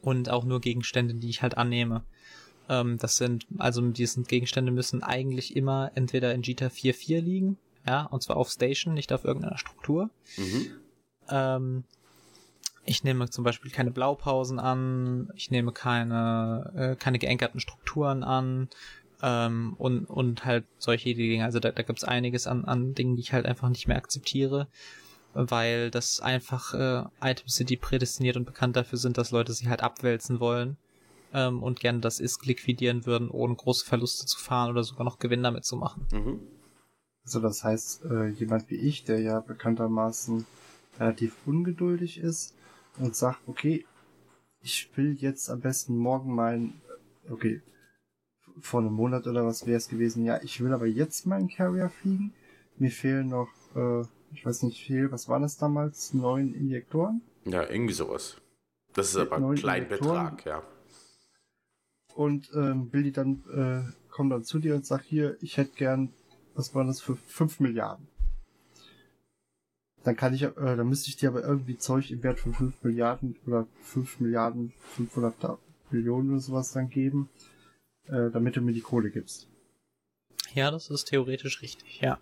[0.00, 2.04] und auch nur Gegenstände, die ich halt annehme.
[2.68, 8.04] Ähm, das sind, also diese Gegenstände müssen eigentlich immer entweder in GTA 4.4 liegen, ja,
[8.04, 10.10] und zwar auf Station, nicht auf irgendeiner Struktur.
[10.36, 10.66] Mhm.
[11.28, 11.84] Ähm,
[12.86, 18.68] ich nehme zum Beispiel keine Blaupausen an, ich nehme keine, äh, keine geankerten Strukturen an
[19.22, 21.44] ähm, und, und halt solche Dinge.
[21.44, 23.96] Also da, da gibt es einiges an, an Dingen, die ich halt einfach nicht mehr
[23.96, 24.68] akzeptiere,
[25.32, 29.68] weil das einfach äh, Items sind, die prädestiniert und bekannt dafür sind, dass Leute sie
[29.68, 30.76] halt abwälzen wollen
[31.32, 35.18] ähm, und gerne das ist liquidieren würden, ohne große Verluste zu fahren oder sogar noch
[35.18, 36.06] Gewinn damit zu machen.
[36.12, 36.40] Mhm.
[37.24, 40.44] Also das heißt, äh, jemand wie ich, der ja bekanntermaßen
[40.98, 42.53] relativ ungeduldig ist
[42.98, 43.84] und sagt, okay,
[44.60, 46.80] ich will jetzt am besten morgen mein,
[47.30, 47.62] okay,
[48.60, 51.90] vor einem Monat oder was wäre es gewesen, ja, ich will aber jetzt meinen Carrier
[51.90, 52.32] fliegen.
[52.76, 54.02] Mir fehlen noch, äh,
[54.32, 57.22] ich weiß nicht viel, was waren das damals, neun Injektoren?
[57.44, 58.40] Ja, irgendwie sowas.
[58.94, 60.62] Das ist aber ein neuen Kleinbetrag, ja.
[62.14, 66.12] Und ähm, die dann, äh, kommt dann zu dir und sagt, hier, ich hätte gern,
[66.54, 68.06] was war das für fünf Milliarden.
[70.04, 72.82] Dann kann ich, äh, dann müsste ich dir aber irgendwie Zeug im Wert von 5
[72.84, 75.58] Milliarden oder 5 Milliarden 500
[75.90, 77.28] Millionen oder sowas dann geben,
[78.06, 79.48] äh, damit du mir die Kohle gibst.
[80.52, 82.18] Ja, das ist theoretisch richtig, ja.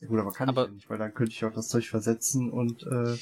[0.00, 1.86] Ja gut, aber kann Aber- ich ja nicht, weil dann könnte ich auch das Zeug
[1.88, 3.16] versetzen und äh,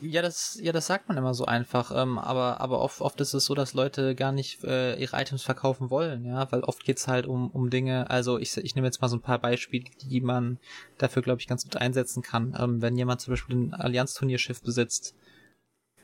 [0.00, 3.32] Ja, das, ja, das sagt man immer so einfach, ähm, aber, aber oft, oft ist
[3.32, 7.06] es so, dass Leute gar nicht äh, ihre Items verkaufen wollen, ja, weil oft geht's
[7.06, 10.20] halt um, um Dinge, also ich, ich nehme jetzt mal so ein paar Beispiele, die
[10.20, 10.58] man
[10.98, 12.56] dafür, glaube ich, ganz gut einsetzen kann.
[12.58, 15.14] Ähm, wenn jemand zum Beispiel ein Allianz-Turnierschiff besitzt,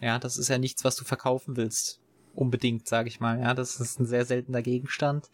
[0.01, 2.01] ja, das ist ja nichts, was du verkaufen willst,
[2.35, 5.31] unbedingt, sage ich mal, ja, das ist ein sehr seltener Gegenstand.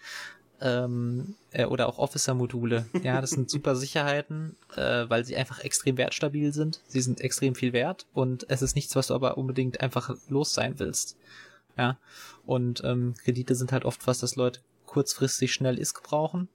[0.60, 2.86] Ähm, äh, oder auch Officer-Module.
[3.02, 6.80] Ja, das sind super Sicherheiten, äh, weil sie einfach extrem wertstabil sind.
[6.86, 10.54] Sie sind extrem viel wert und es ist nichts, was du aber unbedingt einfach los
[10.54, 11.16] sein willst.
[11.76, 11.98] Ja.
[12.46, 16.48] Und ähm, Kredite sind halt oft was, dass Leute kurzfristig schnell ISK brauchen.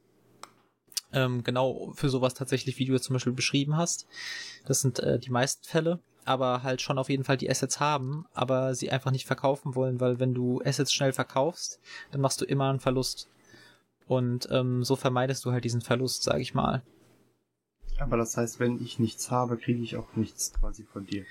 [1.13, 4.07] Ähm, genau für sowas tatsächlich, wie du jetzt zum Beispiel beschrieben hast.
[4.65, 8.25] Das sind äh, die meisten Fälle, aber halt schon auf jeden Fall die Assets haben,
[8.33, 11.79] aber sie einfach nicht verkaufen wollen, weil wenn du Assets schnell verkaufst,
[12.11, 13.27] dann machst du immer einen Verlust.
[14.11, 16.83] Und ähm, so vermeidest du halt diesen Verlust, sag ich mal.
[17.97, 21.23] Aber das heißt, wenn ich nichts habe, kriege ich auch nichts quasi von dir.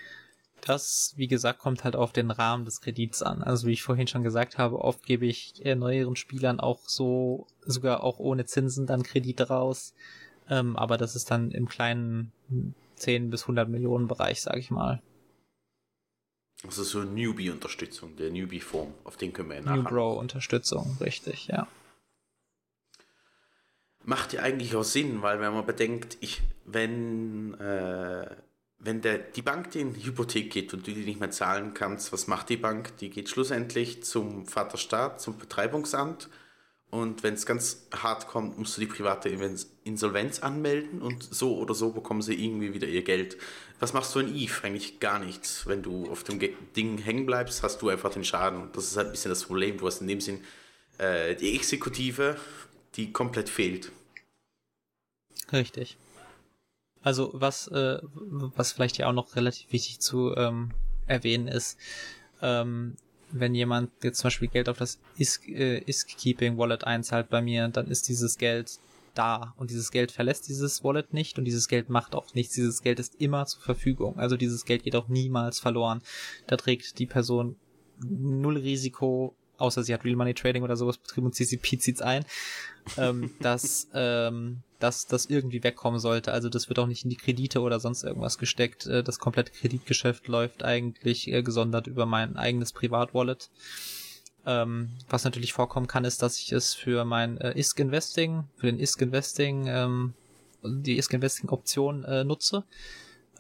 [0.63, 3.43] Das, wie gesagt, kommt halt auf den Rahmen des Kredits an.
[3.43, 7.47] Also wie ich vorhin schon gesagt habe, oft gebe ich äh, neueren Spielern auch so,
[7.67, 9.93] sogar auch ohne Zinsen dann Kredite raus.
[10.49, 12.33] Ähm, aber das ist dann im kleinen
[12.97, 15.03] 10 bis 100 Millionen Bereich, sag ich mal.
[16.65, 19.77] Also so Newbie-Unterstützung, der Newbie-Form, auf den können wir ja nachher.
[19.77, 21.69] New Grow-Unterstützung, richtig, ja.
[24.03, 28.27] Macht ja eigentlich auch Sinn, weil wenn man bedenkt, ich, wenn äh,
[28.81, 32.13] wenn der, die Bank dir in Hypothek geht und du die nicht mehr zahlen kannst,
[32.13, 32.97] was macht die Bank?
[32.99, 36.29] Die geht schlussendlich zum Vaterstaat, zum Betreibungsamt.
[36.89, 39.29] Und wenn es ganz hart kommt, musst du die private
[39.85, 43.37] Insolvenz anmelden und so oder so bekommen sie irgendwie wieder ihr Geld.
[43.79, 44.65] Was machst du in Eve?
[44.65, 45.67] Eigentlich gar nichts.
[45.67, 46.41] Wenn du auf dem
[46.75, 48.71] Ding hängen bleibst, hast du einfach den Schaden.
[48.73, 49.79] Das ist halt ein bisschen das Problem.
[49.79, 50.41] Du hast in dem Sinn
[50.99, 52.37] äh, die Exekutive,
[53.01, 53.93] die komplett fehlt.
[55.53, 55.97] Richtig.
[57.03, 60.73] Also was, äh, was vielleicht ja auch noch relativ wichtig zu ähm,
[61.07, 61.79] erwähnen ist,
[62.43, 62.97] ähm,
[63.33, 68.09] wenn jemand jetzt zum Beispiel Geld auf das ISK, äh, einzahlt bei mir, dann ist
[68.09, 68.79] dieses Geld
[69.15, 72.55] da und dieses Geld verlässt dieses Wallet nicht und dieses Geld macht auch nichts.
[72.55, 74.19] Dieses Geld ist immer zur Verfügung.
[74.19, 76.03] Also dieses Geld geht auch niemals verloren.
[76.47, 77.57] Da trägt die Person
[78.03, 82.25] null Risiko, außer sie hat Real Money Trading oder sowas betrieben und CCP zieht's ein,
[82.97, 86.33] ähm, dass ähm, dass das irgendwie wegkommen sollte.
[86.33, 88.87] Also das wird auch nicht in die Kredite oder sonst irgendwas gesteckt.
[88.87, 93.51] Äh, das komplette Kreditgeschäft läuft eigentlich äh, gesondert über mein eigenes Privatwallet.
[94.47, 98.67] Ähm, was natürlich vorkommen kann, ist, dass ich es für mein äh, ISK Investing, für
[98.67, 100.15] den ISK Investing, ähm,
[100.65, 102.65] die ISK Investing Option äh, nutze,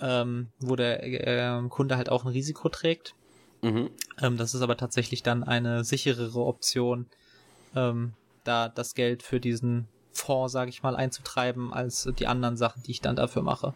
[0.00, 3.14] ähm, wo der äh, Kunde halt auch ein Risiko trägt.
[3.62, 3.90] Mhm.
[4.20, 7.06] Ähm, das ist aber tatsächlich dann eine sicherere Option,
[7.74, 12.82] ähm, da das Geld für diesen Fonds, sage ich mal, einzutreiben, als die anderen Sachen,
[12.82, 13.74] die ich dann dafür mache.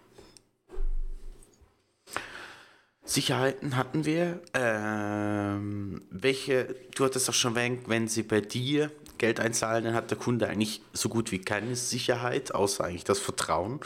[3.04, 4.40] Sicherheiten hatten wir.
[4.54, 10.10] Ähm, welche, du hattest doch schon erwähnt, wenn sie bei dir Geld einzahlen, dann hat
[10.10, 13.80] der Kunde eigentlich so gut wie keine Sicherheit, außer eigentlich das Vertrauen.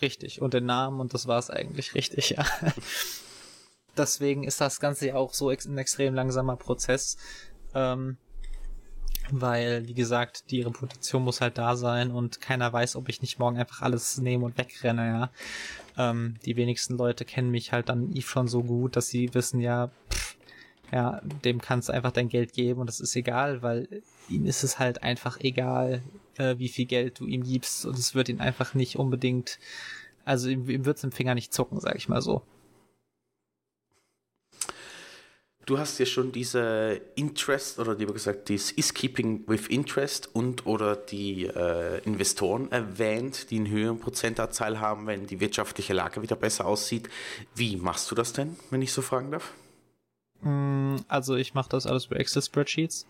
[0.00, 2.44] Richtig, und den Namen und das war es eigentlich richtig, ja.
[3.98, 7.16] Deswegen ist das Ganze ja auch so ein extrem langsamer Prozess.
[7.74, 8.16] Ähm,
[9.30, 13.38] weil, wie gesagt, die Reputation muss halt da sein und keiner weiß, ob ich nicht
[13.38, 15.30] morgen einfach alles nehme und wegrenne, ja.
[15.98, 19.60] Ähm, die wenigsten Leute kennen mich halt dann Eve schon so gut, dass sie wissen,
[19.60, 20.36] ja, pff,
[20.92, 24.64] ja, dem kannst du einfach dein Geld geben und das ist egal, weil ihm ist
[24.64, 26.02] es halt einfach egal,
[26.36, 29.58] äh, wie viel Geld du ihm gibst und es wird ihn einfach nicht unbedingt,
[30.24, 32.42] also ihm, ihm wird es im Finger nicht zucken, sag ich mal so.
[35.68, 40.96] Du hast ja schon diese Interest oder lieber gesagt, das Is-Keeping with Interest und oder
[40.96, 46.64] die äh, Investoren erwähnt, die einen höheren Prozentanteil haben, wenn die wirtschaftliche Lage wieder besser
[46.64, 47.10] aussieht.
[47.54, 49.52] Wie machst du das denn, wenn ich so fragen darf?
[50.40, 53.06] Mm, also ich mache das alles über Excel-Spreadsheets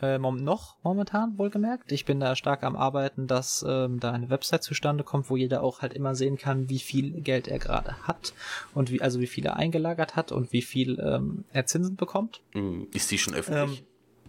[0.00, 1.90] äh, noch momentan wohlgemerkt.
[1.92, 5.62] Ich bin da stark am Arbeiten, dass ähm, da eine Website zustande kommt, wo jeder
[5.62, 8.32] auch halt immer sehen kann, wie viel Geld er gerade hat
[8.74, 12.40] und wie also wie viel er eingelagert hat und wie viel ähm, er Zinsen bekommt.
[12.52, 13.84] Hm, ist die schon öffentlich?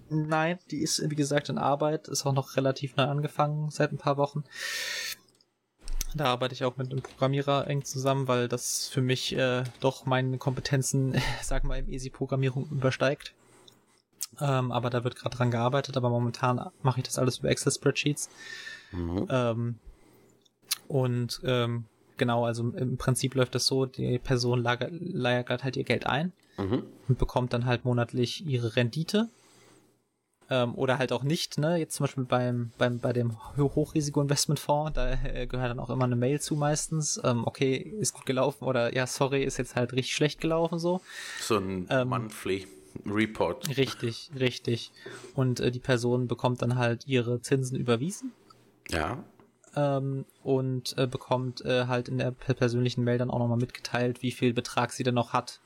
[0.09, 3.91] Ähm, nein, die ist wie gesagt in Arbeit, ist auch noch relativ neu angefangen seit
[3.91, 4.43] ein paar Wochen.
[6.15, 10.05] Da arbeite ich auch mit einem Programmierer eng zusammen, weil das für mich äh, doch
[10.05, 13.33] meine Kompetenzen, sag mal, im Easy-Programmierung übersteigt.
[14.39, 18.29] Ähm, aber da wird gerade dran gearbeitet, aber momentan mache ich das alles über Excel-Spreadsheets.
[18.91, 19.27] Mhm.
[19.29, 19.75] Ähm,
[20.87, 21.85] und ähm,
[22.17, 26.83] genau, also im Prinzip läuft das so, die Person lagert halt ihr Geld ein mhm.
[27.07, 29.29] und bekommt dann halt monatlich ihre Rendite.
[30.51, 31.77] Ähm, oder halt auch nicht, ne?
[31.77, 36.15] Jetzt zum Beispiel beim, beim, bei dem Hochrisiko-Investmentfonds, da äh, gehört dann auch immer eine
[36.15, 37.21] Mail zu meistens.
[37.23, 41.01] Ähm, okay, ist gut gelaufen oder ja, sorry, ist jetzt halt richtig schlecht gelaufen so.
[41.39, 42.65] So ein ähm, Monthly.
[43.05, 43.77] Report.
[43.77, 44.91] Richtig, richtig.
[45.35, 48.31] Und äh, die Person bekommt dann halt ihre Zinsen überwiesen.
[48.89, 49.23] Ja.
[49.75, 54.31] Ähm, und äh, bekommt äh, halt in der persönlichen Mail dann auch nochmal mitgeteilt, wie
[54.31, 55.59] viel Betrag sie denn noch hat.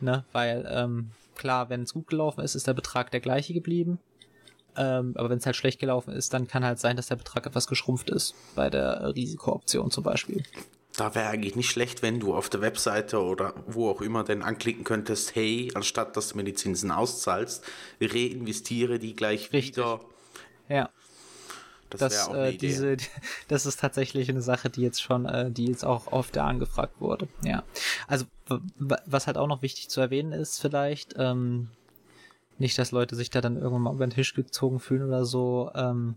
[0.00, 0.24] Ne?
[0.32, 3.98] Weil, ähm, klar, wenn es gut gelaufen ist, ist der Betrag der gleiche geblieben.
[4.76, 7.46] Ähm, aber wenn es halt schlecht gelaufen ist, dann kann halt sein, dass der Betrag
[7.46, 8.34] etwas geschrumpft ist.
[8.54, 10.42] Bei der Risikooption zum Beispiel.
[11.00, 14.42] Da wäre eigentlich nicht schlecht, wenn du auf der Webseite oder wo auch immer denn
[14.42, 17.64] anklicken könntest, hey, anstatt dass du mir die Zinsen auszahlst,
[18.02, 19.78] reinvestiere die gleich Richtig.
[19.78, 20.00] wieder.
[20.68, 20.90] Ja.
[21.88, 22.98] Das, das, auch äh, diese,
[23.48, 27.28] das ist tatsächlich eine Sache, die jetzt schon, äh, die jetzt auch oft angefragt wurde.
[27.42, 27.62] Ja.
[28.06, 28.26] Also,
[28.76, 31.70] was halt auch noch wichtig zu erwähnen ist, vielleicht, ähm,
[32.58, 35.70] nicht, dass Leute sich da dann irgendwann mal über den Tisch gezogen fühlen oder so.
[35.74, 36.16] Ähm,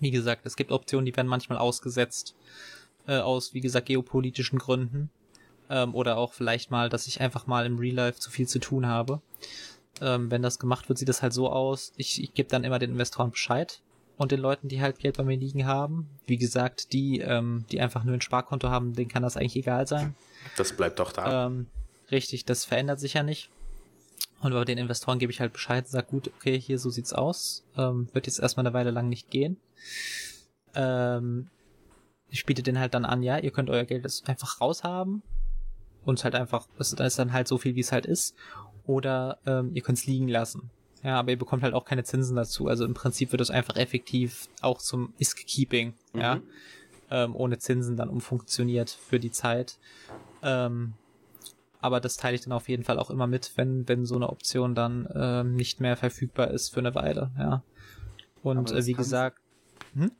[0.00, 2.34] wie gesagt, es gibt Optionen, die werden manchmal ausgesetzt
[3.06, 5.10] äh, aus, wie gesagt, geopolitischen Gründen.
[5.70, 8.58] Ähm, oder auch vielleicht mal, dass ich einfach mal im Real Life zu viel zu
[8.58, 9.20] tun habe.
[10.00, 11.92] Ähm, wenn das gemacht wird, sieht das halt so aus.
[11.96, 13.80] Ich, ich gebe dann immer den Investoren Bescheid
[14.16, 16.08] und den Leuten, die halt Geld bei mir liegen haben.
[16.26, 19.86] Wie gesagt, die, ähm, die einfach nur ein Sparkonto haben, denen kann das eigentlich egal
[19.86, 20.14] sein.
[20.56, 21.46] Das bleibt doch da.
[21.46, 21.66] Ähm,
[22.10, 23.50] richtig, das verändert sich ja nicht.
[24.40, 27.64] Und bei den Investoren gebe ich halt Bescheid, sag gut, okay, hier so sieht's aus.
[27.76, 29.56] Ähm, wird jetzt erstmal eine Weile lang nicht gehen.
[30.74, 31.48] Ähm,
[32.34, 35.22] ich biete den halt dann an, ja, ihr könnt euer Geld einfach raushaben
[36.04, 38.34] und halt einfach, das ist dann halt so viel, wie es halt ist.
[38.86, 40.70] Oder ähm, ihr könnt es liegen lassen.
[41.04, 42.66] Ja, aber ihr bekommt halt auch keine Zinsen dazu.
[42.66, 46.20] Also im Prinzip wird es einfach effektiv auch zum Isk-Keeping, mhm.
[46.20, 46.40] ja,
[47.10, 49.78] ähm, ohne Zinsen dann umfunktioniert für die Zeit.
[50.42, 50.94] Ähm,
[51.80, 54.28] aber das teile ich dann auf jeden Fall auch immer mit, wenn, wenn so eine
[54.28, 57.62] Option dann ähm, nicht mehr verfügbar ist für eine Weile, ja.
[58.42, 59.38] Und äh, wie gesagt,
[59.94, 60.10] hm?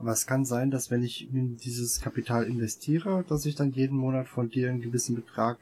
[0.00, 3.96] Aber es kann sein, dass wenn ich in dieses Kapital investiere, dass ich dann jeden
[3.96, 5.58] Monat von dir einen gewissen Betrag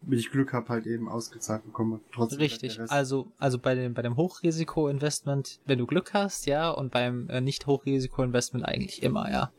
[0.00, 2.00] wenn ich Glück habe, halt eben ausgezahlt bekomme.
[2.12, 6.92] Trotzdem Richtig, also, also bei dem, bei dem Hochrisiko-Investment, wenn du Glück hast, ja, und
[6.92, 9.52] beim äh, Nicht-Hochrisiko-Investment eigentlich immer, ja.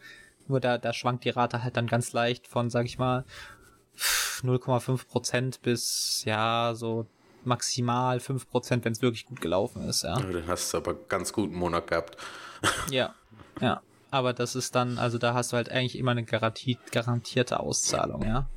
[0.47, 3.25] Nur da, da schwankt die Rate halt dann ganz leicht von, sag ich mal,
[4.41, 7.05] 0,5 Prozent bis, ja, so
[7.43, 10.17] maximal 5 Prozent, wenn es wirklich gut gelaufen ist, ja.
[10.19, 10.31] ja.
[10.31, 12.17] Dann hast du aber ganz guten Monat gehabt.
[12.89, 13.13] ja,
[13.59, 13.81] ja.
[14.11, 18.47] Aber das ist dann, also da hast du halt eigentlich immer eine garantierte Auszahlung, ja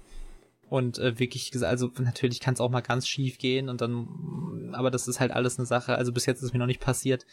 [0.73, 4.91] und äh, wirklich also natürlich kann es auch mal ganz schief gehen und dann, aber
[4.91, 5.97] das ist halt alles eine Sache.
[5.97, 7.27] Also bis jetzt ist mir noch nicht passiert,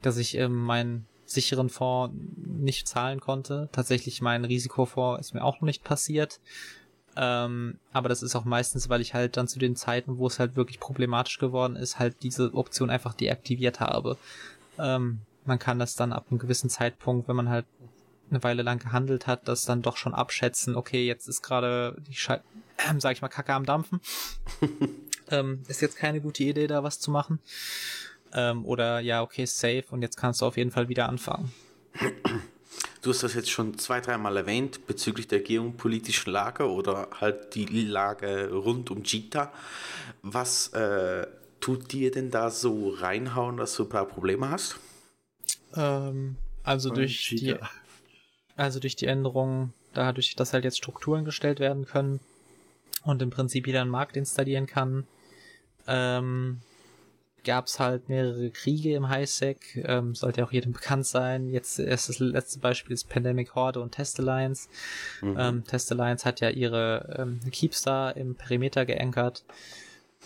[0.00, 2.14] dass ich ähm, meinen sicheren Fonds
[2.46, 3.68] nicht zahlen konnte.
[3.72, 6.38] Tatsächlich mein Risikofonds ist mir auch noch nicht passiert.
[7.16, 10.38] Ähm, aber das ist auch meistens, weil ich halt dann zu den Zeiten, wo es
[10.38, 14.18] halt wirklich problematisch geworden ist, halt diese Option einfach deaktiviert habe.
[14.78, 17.66] Ähm, man kann das dann ab einem gewissen Zeitpunkt, wenn man halt
[18.30, 22.14] eine Weile lang gehandelt hat, das dann doch schon abschätzen, okay, jetzt ist gerade die
[22.14, 22.40] Schei
[22.76, 24.00] äh, sag ich mal, Kacke am Dampfen.
[25.30, 27.38] ähm, ist jetzt keine gute Idee, da was zu machen.
[28.32, 31.52] Ähm, oder ja, okay, safe und jetzt kannst du auf jeden Fall wieder anfangen.
[33.02, 37.66] Du hast das jetzt schon zwei, dreimal erwähnt bezüglich der geopolitischen Lage oder halt die
[37.66, 39.52] Lage rund um Jita.
[40.22, 41.26] Was äh,
[41.60, 44.80] tut dir denn da so reinhauen, dass du ein paar Probleme hast?
[45.76, 47.56] Ähm, also durch die
[48.56, 52.20] also durch die Änderungen, dadurch, dass halt jetzt Strukturen gestellt werden können
[53.02, 55.06] und im Prinzip jeder einen Markt installieren kann,
[55.86, 56.60] ähm,
[57.44, 61.48] gab es halt mehrere Kriege im Highsec, ähm, sollte auch jedem bekannt sein.
[61.50, 64.68] Jetzt erst das letzte Beispiel ist Pandemic Horde und Test Alliance.
[65.20, 65.36] Mhm.
[65.38, 69.44] Ähm, Test Alliance hat ja ihre ähm, Keepstar im Perimeter geankert.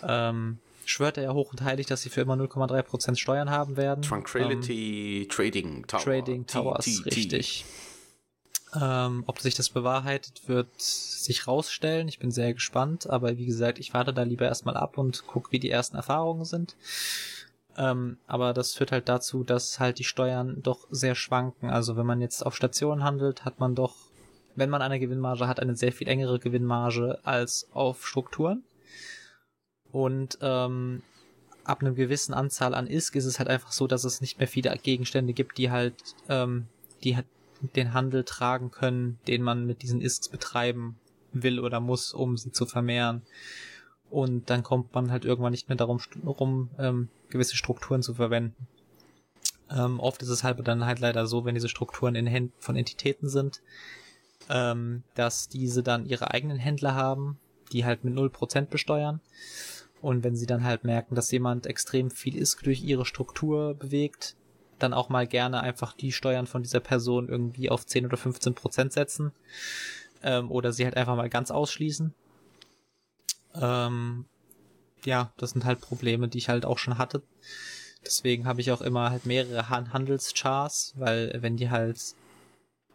[0.03, 0.59] Ähm,
[0.91, 4.03] schwört er ja hoch und heilig, dass sie für immer 0,3% Steuern haben werden.
[4.03, 6.01] Tranquility ähm, Trading Tower.
[6.01, 7.65] Trading Towers, richtig.
[8.79, 12.09] Ähm, ob sich das bewahrheitet, wird sich rausstellen.
[12.09, 15.53] Ich bin sehr gespannt, aber wie gesagt, ich warte da lieber erstmal ab und gucke,
[15.53, 16.77] wie die ersten Erfahrungen sind.
[17.77, 21.71] Ähm, aber das führt halt dazu, dass halt die Steuern doch sehr schwanken.
[21.71, 23.95] Also wenn man jetzt auf Stationen handelt, hat man doch,
[24.55, 28.65] wenn man eine Gewinnmarge hat, eine sehr viel engere Gewinnmarge als auf Strukturen.
[29.93, 31.03] Und ähm,
[31.65, 34.49] ab einem gewissen Anzahl an ISK ist es halt einfach so, dass es nicht mehr
[34.49, 35.95] viele Gegenstände gibt, die halt,
[36.29, 36.67] ähm,
[37.05, 37.27] die halt
[37.75, 40.97] den Handel tragen können, den man mit diesen Isks betreiben
[41.33, 43.23] will oder muss, um sie zu vermehren.
[44.11, 48.67] Und dann kommt man halt irgendwann nicht mehr darum rum, ähm, gewisse Strukturen zu verwenden.
[49.71, 52.77] Ähm, oft ist es halt dann halt leider so, wenn diese Strukturen in Händen von
[52.77, 53.61] Entitäten sind,
[54.49, 57.39] ähm, dass diese dann ihre eigenen Händler haben,
[57.73, 59.21] die halt mit 0% besteuern.
[60.01, 64.37] Und wenn sie dann halt merken, dass jemand extrem viel Isk durch ihre Struktur bewegt,
[64.79, 68.55] dann auch mal gerne einfach die Steuern von dieser Person irgendwie auf 10 oder 15
[68.55, 69.33] Prozent setzen.
[70.23, 72.15] Ähm, oder sie halt einfach mal ganz ausschließen.
[73.55, 74.25] Ähm,
[75.05, 77.23] ja, das sind halt Probleme, die ich halt auch schon hatte.
[78.05, 82.15] Deswegen habe ich auch immer halt mehrere Handelschars, weil wenn die halt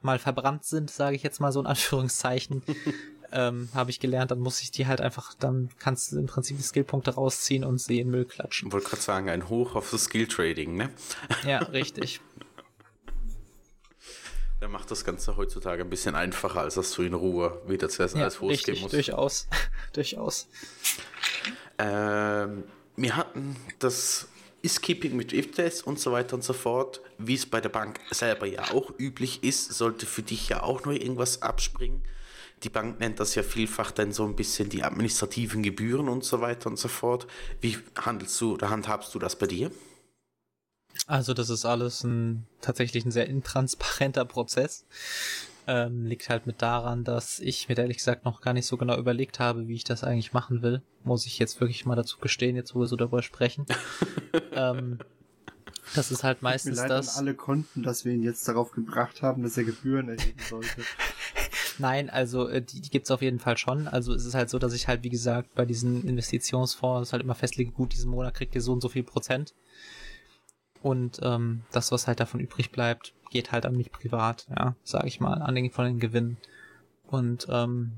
[0.01, 2.63] mal verbrannt sind, sage ich jetzt mal so in Anführungszeichen,
[3.33, 6.57] ähm, habe ich gelernt, dann muss ich die halt einfach, dann kannst du im Prinzip
[6.57, 8.67] die Skillpunkte rausziehen und sie in Müll klatschen.
[8.67, 10.89] Ich wollte gerade sagen, ein Hoch auf das Skill Trading, ne?
[11.47, 12.21] Ja, richtig.
[14.59, 18.15] Er macht das Ganze heutzutage ein bisschen einfacher, als dass du in Ruhe wieder zuerst
[18.15, 18.93] Ja, alles losgehen richtig, musst.
[18.93, 19.47] durchaus.
[19.93, 20.47] durchaus.
[21.77, 22.63] Ähm,
[22.95, 24.27] wir hatten das
[24.61, 28.45] Is-Keeping mit If-Test und so weiter und so fort, wie es bei der Bank selber
[28.45, 32.01] ja auch üblich ist, sollte für dich ja auch noch irgendwas abspringen.
[32.63, 36.39] Die Bank nennt das ja vielfach dann so ein bisschen die administrativen Gebühren und so
[36.41, 37.27] weiter und so fort.
[37.61, 39.71] Wie handelst du oder handhabst du das bei dir?
[41.07, 44.85] Also das ist alles ein tatsächlich ein sehr intransparenter Prozess.
[45.65, 48.97] Ähm, liegt halt mit daran, dass ich mir ehrlich gesagt noch gar nicht so genau
[48.97, 50.81] überlegt habe, wie ich das eigentlich machen will.
[51.03, 53.65] Muss ich jetzt wirklich mal dazu gestehen, jetzt wo wir so darüber sprechen.
[54.51, 54.99] ähm,
[55.95, 57.17] das ist halt Mir meistens leid das.
[57.17, 60.67] an alle Konten, dass wir ihn jetzt darauf gebracht haben, dass er Gebühren erheben sollte.
[61.79, 63.87] Nein, also äh, die, die gibt's auf jeden Fall schon.
[63.87, 67.35] Also es ist halt so, dass ich halt, wie gesagt, bei diesen Investitionsfonds halt immer
[67.35, 69.53] festlege, gut, diesen Monat kriegt ihr so und so viel Prozent.
[70.81, 75.07] Und ähm, das, was halt davon übrig bleibt, geht halt an mich privat, ja, sage
[75.07, 76.37] ich mal, an den von den Gewinnen.
[77.07, 77.93] Und ähm,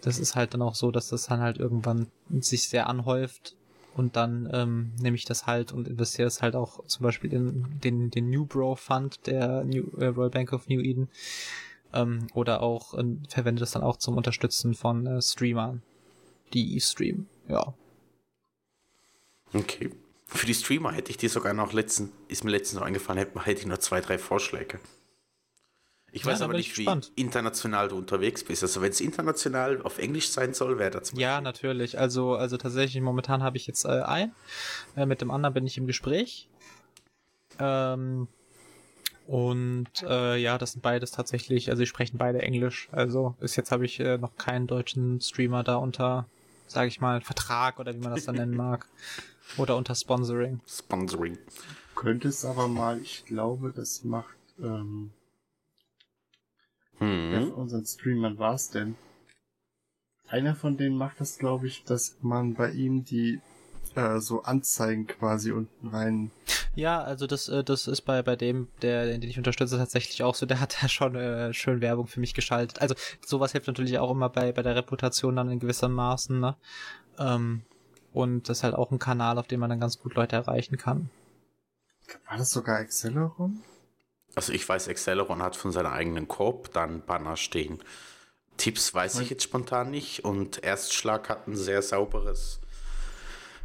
[0.00, 2.08] das ist halt dann auch so, dass das dann halt irgendwann
[2.40, 3.56] sich sehr anhäuft
[3.94, 7.80] und dann ähm, nehme ich das halt und investiere es halt auch zum Beispiel in
[7.84, 11.08] den, den New Bro Fund der New, äh, Royal Bank of New Eden
[11.92, 15.82] ähm, oder auch äh, verwende das dann auch zum Unterstützen von äh, Streamern,
[16.52, 17.28] die streamen.
[17.48, 17.74] Ja,
[19.54, 19.90] Okay.
[20.26, 23.44] Für die Streamer hätte ich dir sogar noch letzten, ist mir letztens noch eingefallen, hätte,
[23.44, 24.80] hätte ich noch zwei, drei Vorschläge.
[26.10, 28.62] Ich Ja, weiß aber nicht, ich wie international du unterwegs bist.
[28.62, 31.98] Also wenn es international auf Englisch sein soll, wäre das ja, natürlich.
[31.98, 34.34] Also, also tatsächlich momentan habe ich jetzt äh, ein.
[34.96, 36.48] Äh, mit dem anderen bin ich im Gespräch.
[37.58, 38.28] Ähm,
[39.26, 42.88] und äh, ja, das sind beides tatsächlich, also die sprechen beide Englisch.
[42.92, 46.26] Also bis jetzt habe ich äh, noch keinen deutschen Streamer da unter,
[46.66, 48.86] sage ich mal, Vertrag oder wie man das dann nennen mag.
[49.58, 50.60] Oder unter Sponsoring.
[50.66, 51.38] Sponsoring.
[51.94, 55.10] Könntest aber mal, ich glaube, das macht, ähm,
[56.98, 57.48] wer Hm.
[57.48, 58.96] von unseren Streamern war es denn?
[60.28, 63.40] Einer von denen macht das, glaube ich, dass man bei ihm die
[63.94, 66.30] äh, so Anzeigen quasi unten rein.
[66.74, 70.34] Ja, also das, äh, das ist bei, bei dem, der, den ich unterstütze, tatsächlich auch
[70.34, 70.46] so.
[70.46, 72.80] Der hat ja schon äh, schön Werbung für mich geschaltet.
[72.80, 76.56] Also sowas hilft natürlich auch immer bei, bei der Reputation dann in gewissem Maßen, ne?
[77.18, 77.62] Ähm,
[78.12, 80.76] und das ist halt auch ein Kanal, auf dem man dann ganz gut Leute erreichen
[80.76, 81.10] kann.
[82.28, 83.62] War das sogar Acceleron?
[84.34, 87.82] Also ich weiß, Acceleron hat von seiner eigenen Korb dann Banner stehen.
[88.56, 92.61] Tipps weiß ich jetzt spontan nicht und Erstschlag hat ein sehr sauberes.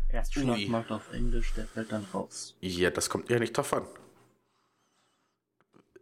[0.09, 0.67] Erstschlag Ui.
[0.67, 2.55] macht auf Englisch, der fällt dann raus.
[2.61, 3.85] Ja, das kommt ja nicht drauf an.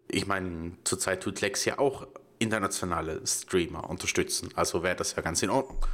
[0.07, 5.41] Ich meine, zurzeit tut Lex ja auch internationale Streamer unterstützen, also wäre das ja ganz
[5.41, 5.85] in Ordnung.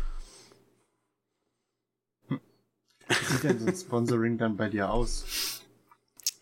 [2.27, 5.60] Wie sieht denn so ein Sponsoring dann bei dir aus?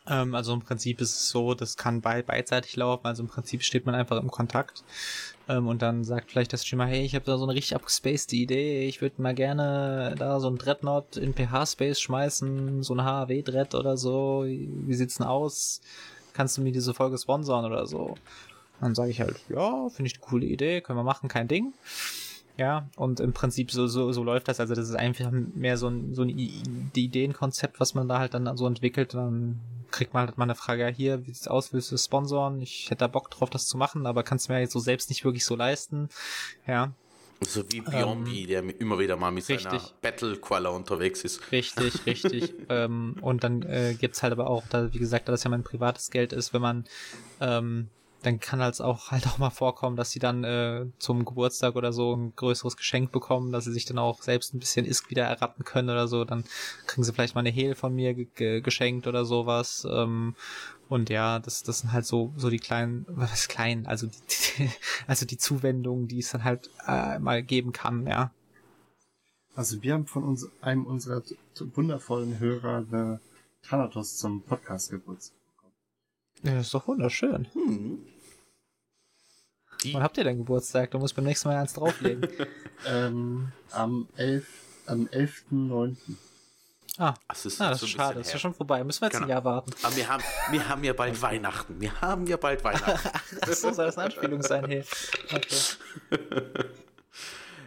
[0.09, 3.05] Ähm, also im Prinzip ist es so, das kann bei, beidseitig laufen.
[3.05, 4.83] Also im Prinzip steht man einfach im Kontakt
[5.47, 8.35] ähm, und dann sagt vielleicht der Streamer, hey, ich habe da so eine richtig abgespacede
[8.35, 13.75] Idee, ich würde mal gerne da so ein Dreadnought in PH-Space schmeißen, so ein HAW-Dread
[13.75, 14.45] oder so.
[14.45, 15.81] Wie sieht's denn aus?
[16.33, 18.15] Kannst du mir diese Folge sponsoren oder so?
[18.79, 21.73] Dann sage ich halt, ja, finde ich eine coole Idee, können wir machen, kein Ding.
[22.59, 24.59] Ja, und im Prinzip so, so, so läuft das.
[24.59, 26.29] Also das ist einfach mehr so ein, so ein
[26.93, 29.13] Ideenkonzept, was man da halt dann so entwickelt.
[29.13, 32.61] Dann kriegt man halt mal eine Frage, ja, hier, wie sieht's aus, willst du sponsoren?
[32.61, 35.23] Ich hätte da Bock drauf, das zu machen, aber kannst mir jetzt so selbst nicht
[35.23, 36.09] wirklich so leisten.
[36.67, 36.91] Ja,
[37.39, 39.93] So wie Biombi, der mit- immer wieder mal mit seiner richtig.
[40.01, 41.51] Battle-Qualler unterwegs ist.
[41.53, 42.53] Richtig, richtig.
[42.67, 45.63] ähm, und dann äh, gibt's halt aber auch, da, wie gesagt, da das ja mein
[45.63, 46.83] privates Geld ist, wenn man,
[47.39, 47.87] ähm,
[48.21, 51.93] dann kann halt auch halt auch mal vorkommen, dass sie dann äh, zum Geburtstag oder
[51.93, 55.23] so ein größeres Geschenk bekommen, dass sie sich dann auch selbst ein bisschen Isk wieder
[55.23, 56.25] errappen können oder so.
[56.25, 56.43] Dann
[56.85, 59.87] kriegen sie vielleicht mal eine Hehl von mir ge ge geschenkt oder sowas.
[59.89, 60.35] Ähm,
[60.89, 64.69] und ja, das, das sind halt so, so die kleinen, was klein, also die,
[65.07, 68.31] also die Zuwendungen, die es dann halt äh, mal geben kann, ja.
[69.55, 71.21] Also wir haben von uns, einem unserer
[71.75, 73.19] wundervollen Hörer eine
[73.61, 75.38] Thanatos zum Podcast Geburtstag.
[76.43, 77.47] Ja, das ist doch wunderschön.
[77.53, 77.99] Hm.
[79.83, 80.91] Die, Wann habt ihr denn Geburtstag?
[80.91, 82.27] Da muss beim nächsten Mal eins drauflegen.
[82.85, 84.47] Ähm, am 11.
[84.85, 85.97] am 11.9.
[86.97, 88.17] ah, das ist, ah, das so ist ein schade.
[88.19, 88.81] Das ist ja schon vorbei.
[88.85, 89.33] Müssen wir jetzt ein Genau.
[89.33, 89.71] Jahr warten.
[89.83, 91.81] Aber wir haben, wir haben ja bald Weihnachten.
[91.81, 93.09] Wir haben ja bald Weihnachten.
[93.41, 94.85] Das soll das eine Anspielung sein, hey.
[95.33, 96.25] Okay.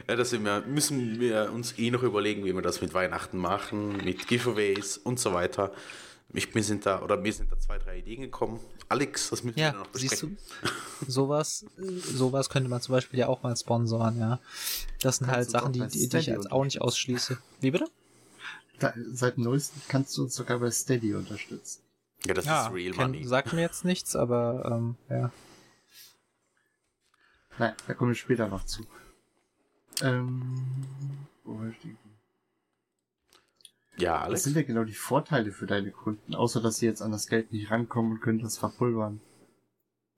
[0.09, 3.37] Ja, das sind wir, müssen wir uns eh noch überlegen, wie wir das mit Weihnachten
[3.37, 5.73] machen, mit Giveaways und so weiter.
[6.35, 8.59] Ich, mir sind da, oder mir sind da zwei, drei Ideen gekommen.
[8.89, 10.39] Alex, das müssen wir Ja, noch siehst besprechen.
[11.05, 14.39] du, sowas, sowas könnte man zum Beispiel ja auch mal sponsoren, ja.
[15.01, 17.37] Das sind Kannst halt Sachen, die, die, die ich jetzt auch nicht ausschließe.
[17.61, 17.87] Wie bitte?
[18.79, 21.83] Da, seit neuestem kannst du uns sogar bei Steady unterstützen.
[22.25, 23.25] Ja, das Ja, ist Real kenn- Money.
[23.25, 25.31] sagt mir jetzt nichts, aber ähm, ja.
[27.59, 28.87] Nein, da kommen wir später noch zu.
[30.01, 30.65] Ähm,
[31.45, 31.99] wo war ich denn?
[33.99, 34.43] Ja, Was Alex.
[34.45, 37.53] sind denn genau die Vorteile für deine Kunden, außer dass sie jetzt an das Geld
[37.53, 39.21] nicht rankommen und können das verpulvern?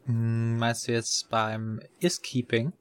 [0.04, 2.72] Hm, Meinst du jetzt beim Is-Keeping?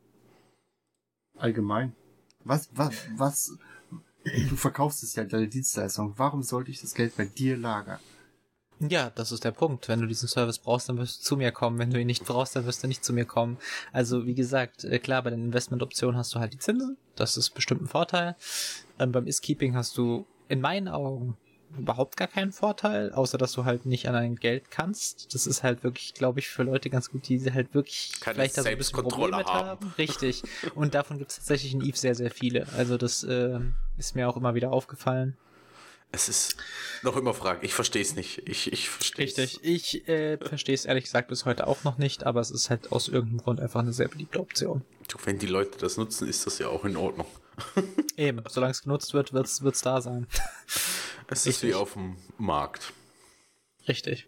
[1.37, 1.95] Allgemein.
[2.43, 3.57] Was, was, was,
[4.23, 6.13] du verkaufst es ja deine Dienstleistung.
[6.17, 7.99] Warum sollte ich das Geld bei dir lagern?
[8.79, 9.87] Ja, das ist der Punkt.
[9.87, 11.79] Wenn du diesen Service brauchst, dann wirst du zu mir kommen.
[11.79, 13.57] Wenn du ihn nicht brauchst, dann wirst du nicht zu mir kommen.
[13.93, 16.97] Also, wie gesagt, äh, klar, bei den Investmentoptionen hast du halt die Zinsen.
[17.15, 18.35] Das ist bestimmt ein Vorteil.
[18.99, 21.37] Ähm, beim Is-Keeping hast du in meinen Augen
[21.77, 25.33] überhaupt gar keinen Vorteil, außer dass du halt nicht an dein Geld kannst.
[25.33, 28.57] Das ist halt wirklich, glaube ich, für Leute ganz gut, die halt wirklich Keine vielleicht
[28.57, 29.93] da so ein bisschen Probleme mit haben.
[29.97, 30.43] Richtig.
[30.75, 32.67] Und davon gibt es tatsächlich in Eve sehr, sehr viele.
[32.77, 33.59] Also das äh,
[33.97, 35.35] ist mir auch immer wieder aufgefallen.
[36.15, 36.57] Es ist
[37.01, 37.65] noch immer Frage.
[37.65, 38.47] Ich verstehe es nicht.
[38.47, 39.59] Ich, ich verstehe Richtig.
[39.63, 42.91] Ich äh, verstehe es ehrlich gesagt bis heute auch noch nicht, aber es ist halt
[42.91, 44.83] aus irgendeinem Grund einfach eine sehr beliebte Option.
[45.25, 47.25] Wenn die Leute das nutzen, ist das ja auch in Ordnung.
[48.17, 50.27] Eben, solange es genutzt wird, wird es da sein.
[51.29, 52.93] Es ist wie auf dem Markt.
[53.87, 54.27] Richtig.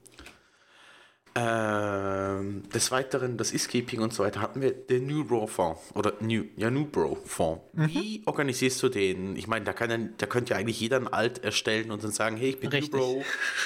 [1.38, 6.72] Ähm, des Weiteren, das Is-Keeping und so weiter, hatten wir den Newbro-Fonds oder New, ja,
[6.72, 7.62] Newbro-Fonds.
[7.74, 7.90] Mhm.
[7.90, 9.36] Wie organisierst du den?
[9.36, 12.12] Ich meine, da, kann ja, da könnte ja eigentlich jeder ein Alt erstellen und dann
[12.12, 12.94] sagen, hey, ich bin Richtig.
[12.94, 13.24] Newbro,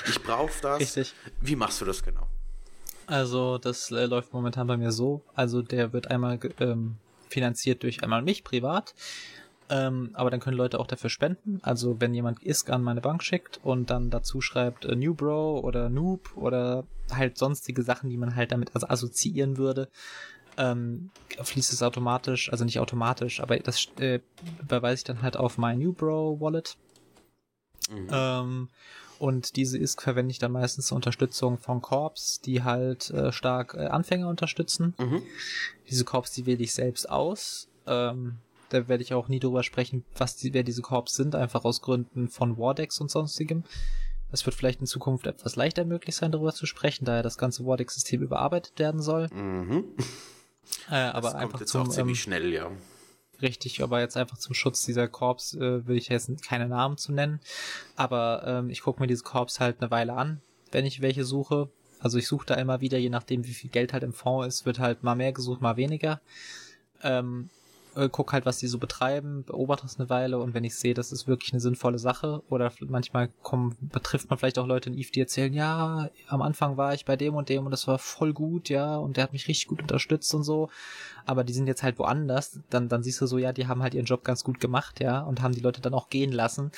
[0.08, 0.80] ich brauche das.
[0.80, 1.14] Richtig.
[1.40, 2.28] Wie machst du das genau?
[3.06, 5.24] Also das äh, läuft momentan bei mir so.
[5.36, 6.98] Also der wird einmal ähm,
[7.30, 8.96] finanziert durch einmal mich privat.
[9.70, 11.60] Ähm, aber dann können Leute auch dafür spenden.
[11.62, 15.60] Also wenn jemand ISK an meine Bank schickt und dann dazu schreibt äh, New Bro
[15.60, 19.90] oder Noob oder halt sonstige Sachen, die man halt damit also assoziieren würde,
[20.58, 21.12] ähm,
[21.42, 24.20] fließt es automatisch, also nicht automatisch, aber das äh,
[24.60, 26.76] überweise ich dann halt auf mein New Bro Wallet.
[27.90, 28.08] Mhm.
[28.12, 28.70] Ähm,
[29.20, 33.76] und diese ISK verwende ich dann meistens zur Unterstützung von Corps, die halt äh, stark
[33.76, 34.96] äh, Anfänger unterstützen.
[34.98, 35.22] Mhm.
[35.90, 37.68] Diese Corps, die wähle ich selbst aus.
[37.86, 38.38] Ähm,
[38.70, 41.82] da werde ich auch nie drüber sprechen, was die, wer diese Corps sind, einfach aus
[41.82, 43.64] Gründen von Wardex und sonstigem.
[44.32, 47.38] Es wird vielleicht in Zukunft etwas leichter möglich sein, darüber zu sprechen, da ja das
[47.38, 49.28] ganze Wardex-System überarbeitet werden soll.
[49.34, 49.86] Mhm.
[50.90, 52.72] Äh, aber das einfach kommt jetzt zum, auch ziemlich ähm, schnell, ja.
[53.42, 57.12] Richtig, aber jetzt einfach zum Schutz dieser Korps äh, will ich jetzt keine Namen zu
[57.12, 57.40] nennen.
[57.96, 60.42] Aber ähm, ich gucke mir diese Korps halt eine Weile an,
[60.72, 61.70] wenn ich welche suche.
[62.00, 64.66] Also ich suche da immer wieder, je nachdem wie viel Geld halt im Fonds ist,
[64.66, 66.22] wird halt mal mehr gesucht, mal weniger.
[67.02, 67.50] Ähm,
[67.96, 70.94] äh, guck halt, was die so betreiben, beobachte es eine Weile und wenn ich sehe,
[70.94, 74.98] das ist wirklich eine sinnvolle Sache oder manchmal kommen, betrifft man vielleicht auch Leute in
[74.98, 78.00] Eve, die erzählen, ja, am Anfang war ich bei dem und dem und das war
[78.00, 80.70] voll gut, ja, und der hat mich richtig gut unterstützt und so,
[81.26, 83.94] aber die sind jetzt halt woanders, dann, dann siehst du so, ja, die haben halt
[83.94, 86.72] ihren Job ganz gut gemacht, ja, und haben die Leute dann auch gehen lassen.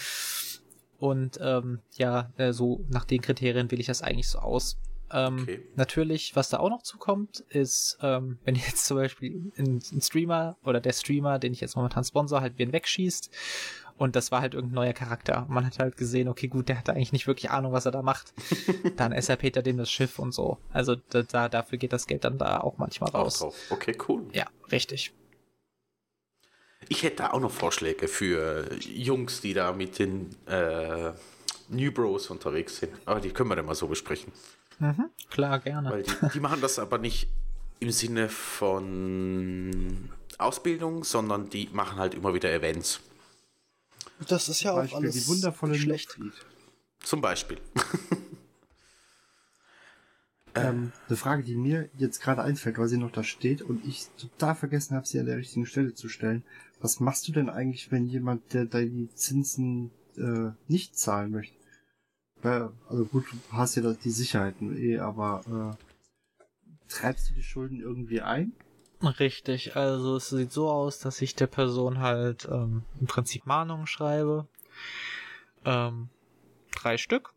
[1.02, 4.78] Und ähm, ja, äh, so nach den Kriterien wähle ich das eigentlich so aus.
[5.14, 5.64] Ähm, Okay.
[5.76, 10.58] Natürlich, was da auch noch zukommt, ist, ähm, wenn jetzt zum Beispiel ein, ein Streamer
[10.64, 13.30] oder der Streamer, den ich jetzt momentan sponsor, halt wen wegschießt
[14.02, 15.46] und das war halt irgendein neuer Charakter.
[15.48, 18.02] Man hat halt gesehen, okay, gut, der hatte eigentlich nicht wirklich Ahnung, was er da
[18.02, 18.34] macht.
[18.98, 20.58] dann SRP er dem das Schiff und so.
[20.74, 23.38] Also da, da, dafür geht das Geld dann da auch manchmal Auch raus.
[23.38, 23.56] drauf.
[23.70, 24.24] Okay, cool.
[24.34, 25.14] Ja, richtig.
[26.90, 31.12] Ich hätte da auch noch Vorschläge für Jungs, die da mit den äh,
[31.70, 32.94] New Bros unterwegs sind.
[33.06, 34.34] Aber die können wir dann mal so besprechen.
[34.82, 35.92] Mhm, klar, gerne.
[35.92, 37.28] Weil die, die machen das aber nicht
[37.80, 40.10] im Sinne von
[40.40, 43.00] Ausbildung, sondern die machen halt immer wieder Events.
[44.28, 46.20] Das ist ja Beispiel die wundervolle schlecht.
[47.00, 47.60] Zum Beispiel.
[50.54, 54.08] Ähm, eine Frage, die mir jetzt gerade einfällt, weil sie noch da steht und ich
[54.18, 56.44] total vergessen habe, sie an der richtigen Stelle zu stellen.
[56.82, 61.61] Was machst du denn eigentlich, wenn jemand, der deine Zinsen äh, nicht zahlen möchte?
[62.44, 66.44] Also gut, du hast ja die Sicherheiten eh, aber äh,
[66.90, 68.54] treibst du die Schulden irgendwie ein?
[69.02, 73.88] Richtig, also es sieht so aus, dass ich der Person halt ähm, im Prinzip Mahnungen
[73.88, 74.48] schreibe.
[75.66, 76.10] Ähm,
[76.72, 77.34] drei Stück.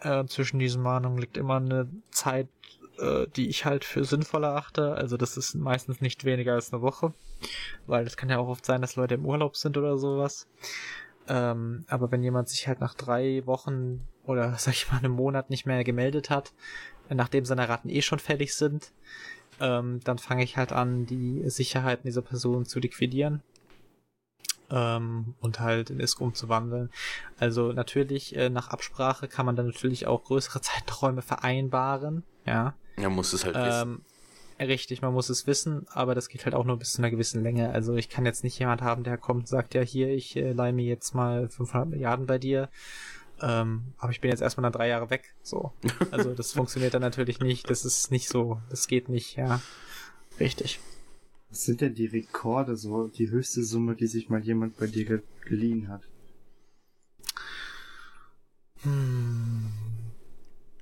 [0.00, 2.48] Äh, zwischen diesen Mahnungen liegt immer eine Zeit,
[2.98, 4.92] äh, die ich halt für sinnvoll erachte.
[4.92, 7.14] Also das ist meistens nicht weniger als eine Woche.
[7.86, 10.46] Weil es kann ja auch oft sein, dass Leute im Urlaub sind oder sowas.
[11.28, 15.50] Ähm, aber wenn jemand sich halt nach drei Wochen oder sag ich mal einem Monat
[15.50, 16.52] nicht mehr gemeldet hat,
[17.08, 18.92] nachdem seine Raten eh schon fällig sind,
[19.60, 23.42] ähm, dann fange ich halt an, die Sicherheiten dieser Person zu liquidieren
[24.70, 26.90] ähm, und halt in ISK umzuwandeln.
[27.38, 32.74] Also natürlich, äh, nach Absprache kann man dann natürlich auch größere Zeiträume vereinbaren, ja.
[32.98, 34.02] Ja, muss es halt wissen.
[34.58, 37.10] Ähm, richtig, man muss es wissen, aber das geht halt auch nur bis zu einer
[37.10, 37.72] gewissen Länge.
[37.72, 40.52] Also ich kann jetzt nicht jemand haben, der kommt und sagt, ja hier, ich äh,
[40.52, 42.70] leih mir jetzt mal 500 Milliarden bei dir.
[43.40, 45.34] Ähm, aber ich bin jetzt erstmal dann drei Jahre weg.
[45.42, 45.72] So.
[46.10, 47.68] Also das funktioniert dann natürlich nicht.
[47.70, 48.60] Das ist nicht so.
[48.70, 49.60] Das geht nicht, ja.
[50.40, 50.80] Richtig.
[51.50, 55.22] Was sind denn die Rekorde, so die höchste Summe, die sich mal jemand bei dir
[55.44, 56.02] geliehen hat?
[58.82, 59.72] Hm.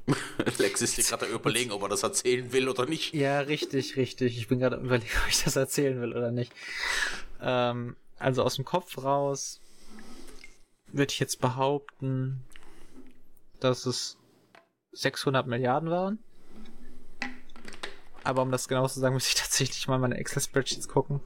[0.58, 3.14] Lex ist dir gerade überlegen, ob er das erzählen will oder nicht.
[3.14, 4.36] Ja, richtig, richtig.
[4.38, 6.52] Ich bin gerade überlegen, ob ich das erzählen will oder nicht.
[7.40, 9.60] Ähm, also aus dem Kopf raus
[10.96, 12.44] würde ich jetzt behaupten,
[13.60, 14.16] dass es
[14.92, 16.18] 600 Milliarden waren.
[18.22, 21.20] Aber um das genau zu sagen, muss ich tatsächlich mal meine Excel-Spreadsheets gucken.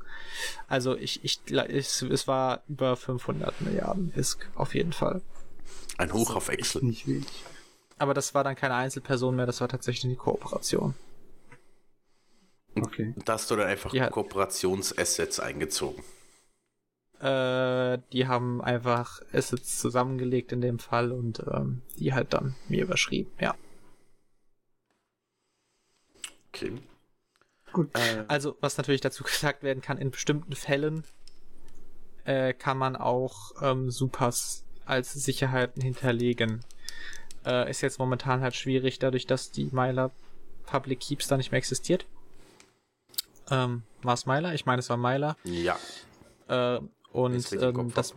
[0.67, 5.23] Also ich, ich, ich, es war über 500 Milliarden ISK, auf jeden Fall.
[5.97, 6.83] Ein Hoch auf Excel.
[6.83, 7.27] Nicht wenig.
[7.99, 10.95] Aber das war dann keine Einzelperson mehr, das war tatsächlich eine Kooperation.
[12.77, 13.15] Okay.
[13.25, 14.09] Da hast du dann einfach ja.
[14.09, 16.03] Kooperationsassets eingezogen.
[17.21, 22.85] Äh, die haben einfach Assets zusammengelegt in dem Fall und ähm, die halt dann mir
[22.85, 23.55] überschrieben, ja.
[26.49, 26.79] Okay.
[27.73, 27.91] Gut.
[27.95, 31.05] Äh, also, was natürlich dazu gesagt werden kann, in bestimmten Fällen
[32.25, 36.65] äh, kann man auch ähm, Supers als Sicherheiten hinterlegen.
[37.45, 40.11] Äh, ist jetzt momentan halt schwierig, dadurch, dass die Myler
[40.67, 42.07] Public Keeps da nicht mehr existiert.
[43.51, 44.55] Ähm, war es Myler?
[44.55, 45.37] Ich meine, es war Myler.
[45.45, 45.79] Ja.
[46.49, 46.81] Äh,
[47.25, 48.15] und ähm, das,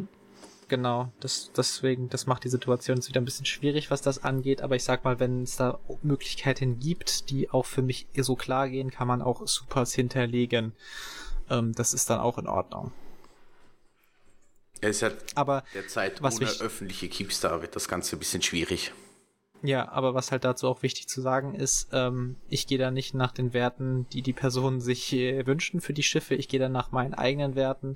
[0.67, 4.61] genau, das, deswegen, das macht die Situation jetzt wieder ein bisschen schwierig, was das angeht.
[4.61, 8.69] Aber ich sag mal, wenn es da Möglichkeiten gibt, die auch für mich so klar
[8.69, 10.73] gehen, kann man auch Supers hinterlegen.
[11.49, 12.91] Ähm, das ist dann auch in Ordnung.
[14.81, 18.91] Es ja aber derzeit was ohne ich, öffentliche Keepstar wird das Ganze ein bisschen schwierig.
[19.63, 23.13] Ja, aber was halt dazu auch wichtig zu sagen ist, ähm, ich gehe da nicht
[23.13, 26.33] nach den Werten, die die Personen sich äh, wünschen für die Schiffe.
[26.33, 27.95] Ich gehe da nach meinen eigenen Werten,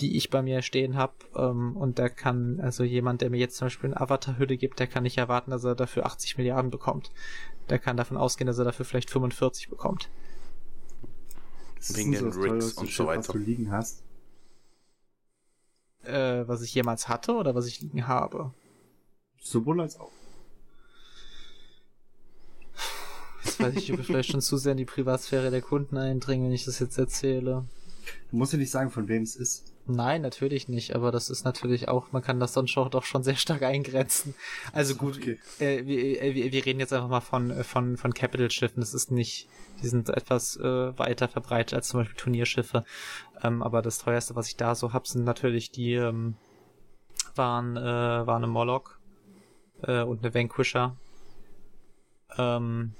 [0.00, 1.14] die ich bei mir stehen habe.
[1.34, 4.86] Ähm, und da kann, also jemand, der mir jetzt zum Beispiel eine Avatar-Hülle gibt, der
[4.86, 7.10] kann nicht erwarten, dass er dafür 80 Milliarden bekommt.
[7.68, 10.08] Der kann davon ausgehen, dass er dafür vielleicht 45 bekommt.
[11.90, 13.20] Wegen den Rigs und so weiter.
[13.20, 14.02] Was du liegen hast?
[16.02, 18.52] Äh, was ich jemals hatte oder was ich liegen habe?
[19.40, 20.12] Sowohl als auch.
[23.44, 26.46] Jetzt weiß ich, ob ich vielleicht schon zu sehr in die Privatsphäre der Kunden eindringen,
[26.46, 27.64] wenn ich das jetzt erzähle.
[28.30, 29.72] Du musst ja nicht sagen, von wem es ist.
[29.90, 33.22] Nein, natürlich nicht, aber das ist natürlich auch, man kann das sonst auch doch schon
[33.22, 34.34] sehr stark eingrenzen.
[34.72, 35.38] Also gut, okay.
[35.60, 38.80] äh, wir, äh, wir, reden jetzt einfach mal von, äh, von, von Capital-Schiffen.
[38.80, 39.48] Das ist nicht,
[39.82, 42.84] die sind etwas äh, weiter verbreitet als zum Beispiel Turnierschiffe.
[43.42, 46.36] Ähm, aber das teuerste, was ich da so hab, sind natürlich die, ähm,
[47.34, 48.90] waren, äh, waren eine Moloch
[49.82, 50.96] äh, und eine Vanquisher.
[52.36, 52.92] Ähm,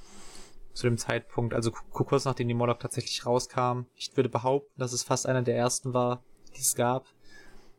[0.73, 3.83] zu dem Zeitpunkt, also kurz nachdem die Moloch tatsächlich rauskam.
[3.97, 6.23] Ich würde behaupten, dass es fast einer der ersten war,
[6.57, 7.07] die es gab.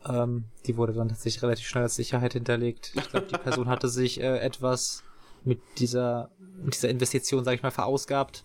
[0.07, 2.93] Ähm, die wurde dann tatsächlich relativ schnell als Sicherheit hinterlegt.
[2.95, 5.03] Ich glaube, die Person hatte sich äh, etwas
[5.43, 6.29] mit dieser,
[6.63, 8.43] mit dieser Investition, sage ich mal, verausgabt.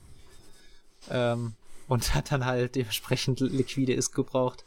[1.11, 1.55] Ähm,
[1.87, 4.65] und hat dann halt dementsprechend liquide ist gebraucht.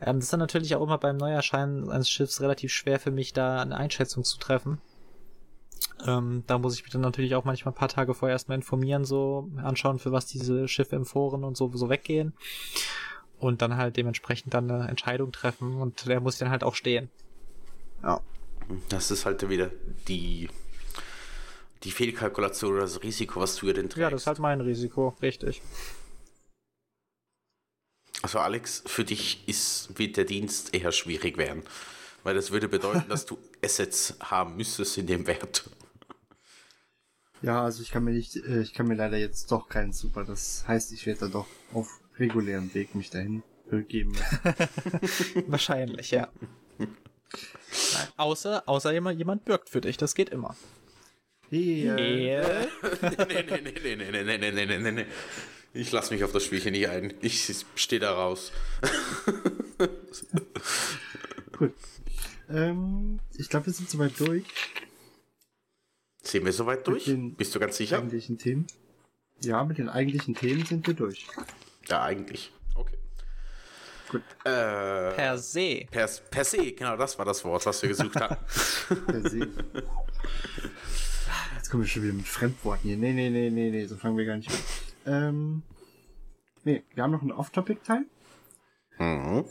[0.00, 3.32] Ähm, das ist dann natürlich auch immer beim Neuerscheinen eines Schiffs relativ schwer für mich,
[3.32, 4.80] da eine Einschätzung zu treffen.
[6.06, 9.04] Ähm, da muss ich mich dann natürlich auch manchmal ein paar Tage vorher erstmal informieren,
[9.04, 12.34] so anschauen, für was diese Schiffe im Foren und so, so weggehen
[13.38, 17.10] und dann halt dementsprechend dann eine Entscheidung treffen und der muss dann halt auch stehen.
[18.02, 18.20] Ja.
[18.90, 19.70] Das ist halt wieder
[20.08, 20.48] die,
[21.84, 23.98] die Fehlkalkulation oder das Risiko, was du ja denn trägst.
[23.98, 25.62] Ja, das ist halt mein Risiko, richtig.
[28.22, 31.62] Also Alex, für dich ist, wird der Dienst eher schwierig werden,
[32.24, 35.70] weil das würde bedeuten, dass du Assets haben müsstest in dem Wert.
[37.40, 40.24] Ja, also ich kann mir nicht, äh, ich kann mir leider jetzt doch keinen Super.
[40.24, 44.12] Das heißt, ich werde da doch auf regulären Weg mich dahin begeben
[45.46, 46.28] Wahrscheinlich, ja.
[46.78, 50.56] Nein, außer, außer jemand, jemand bürgt für dich, das geht immer.
[51.50, 51.96] Yeah.
[51.98, 52.66] Yeah.
[53.02, 55.06] nee, nee, nee, nee, nee, nee, nee, nee, nee, nee.
[55.74, 57.14] Ich lasse mich auf das Spielchen nicht ein.
[57.20, 58.52] Ich stehe da raus.
[61.58, 61.74] Gut.
[62.48, 64.44] Ähm, ich glaube, wir sind soweit durch.
[66.22, 67.10] Sind wir soweit durch?
[67.36, 67.98] Bist du ganz sicher?
[67.98, 68.66] Eigentlichen Themen.
[69.42, 71.26] Ja, mit den eigentlichen Themen sind wir durch.
[71.88, 72.52] Ja, eigentlich.
[72.74, 72.98] Okay.
[74.10, 74.22] Gut.
[74.44, 75.86] Äh, per se.
[75.90, 78.36] Per, per se, genau, das war das Wort, was wir gesucht haben.
[79.06, 79.48] per se.
[81.56, 82.96] Jetzt kommen wir schon wieder mit Fremdworten hier.
[82.96, 84.58] Nee, nee, nee, nee, nee, so fangen wir gar nicht an.
[85.06, 85.62] Ähm,
[86.64, 88.04] nee, wir haben noch einen Off-Topic-Teil.
[88.98, 89.44] Mhm.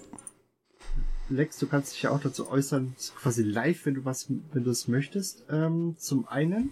[1.30, 4.72] Lex, du kannst dich ja auch dazu äußern, quasi live, wenn du was, wenn du
[4.72, 5.46] es möchtest.
[5.50, 6.72] Ähm, zum einen.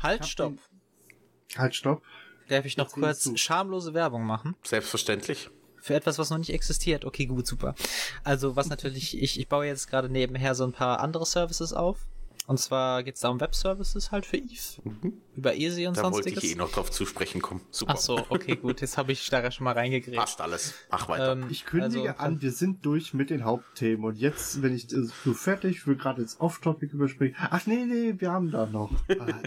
[0.00, 0.56] Halt, stopp.
[0.56, 2.02] Den, halt, stopp.
[2.48, 4.54] Darf ich noch Jetzt kurz schamlose Werbung machen?
[4.64, 5.50] Selbstverständlich.
[5.80, 7.04] Für etwas, was noch nicht existiert.
[7.04, 7.74] Okay, gut, super.
[8.22, 12.06] Also, was natürlich, ich, ich baue jetzt gerade nebenher so ein paar andere Services auf.
[12.46, 14.82] Und zwar geht es da um Web-Services halt für Eve.
[14.82, 15.12] Mhm.
[15.36, 16.34] Über ESI und da sonstiges.
[16.34, 17.60] Da wollte ich eh noch drauf zu sprechen kommen.
[17.70, 17.94] Super.
[17.94, 18.80] Ach so, okay, gut.
[18.80, 20.18] Jetzt habe ich da schon mal reingegrätscht.
[20.18, 20.74] Passt alles.
[20.90, 21.32] Ach, weiter.
[21.32, 24.04] Ähm, ich kündige also, an, wir sind durch mit den Hauptthemen.
[24.04, 27.36] Und jetzt, wenn ich so fertig, will gerade jetzt Off-Topic überspringen.
[27.38, 28.90] Ach nee, nee, wir haben da noch.
[29.18, 29.40] Ah,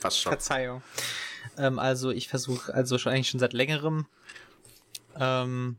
[0.00, 0.32] Passt schon.
[0.32, 0.82] Verzeihung.
[1.58, 4.06] Ähm, also ich versuche also schon eigentlich schon seit längerem
[5.18, 5.76] ähm,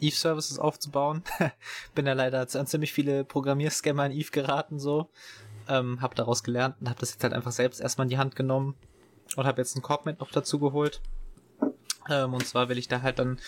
[0.00, 1.22] Eve-Services aufzubauen.
[1.94, 5.10] Bin da leider an ziemlich viele Programmierscammer in Eve geraten so.
[5.68, 8.34] Ähm, hab daraus gelernt und hab das jetzt halt einfach selbst erstmal in die Hand
[8.34, 8.74] genommen
[9.36, 11.00] und habe jetzt einen Korb mit noch dazu geholt.
[12.08, 13.38] Ähm, und zwar will ich da halt dann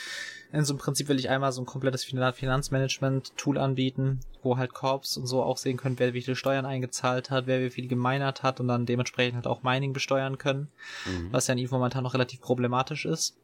[0.53, 5.17] in so einem Prinzip will ich einmal so ein komplettes Finanzmanagement-Tool anbieten, wo halt Corps
[5.17, 8.43] und so auch sehen können, wer wie viele Steuern eingezahlt hat, wer wie viel gemeinert
[8.43, 10.69] hat und dann dementsprechend halt auch Mining besteuern können,
[11.07, 11.33] mhm.
[11.33, 13.39] was ja in Eve momentan noch relativ problematisch ist.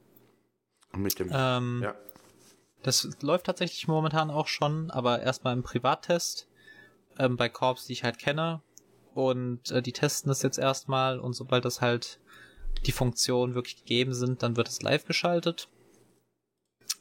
[0.92, 1.94] Mit dem, ähm, ja.
[2.82, 6.46] Das läuft tatsächlich momentan auch schon, aber erstmal im Privattest
[7.18, 8.60] ähm, bei Corps, die ich halt kenne.
[9.14, 12.20] Und äh, die testen das jetzt erstmal und sobald das halt
[12.86, 15.68] die Funktionen wirklich gegeben sind, dann wird es live geschaltet.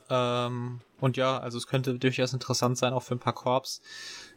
[0.10, 3.82] Ähm, und ja, also es könnte durchaus interessant sein, auch für ein paar Korps.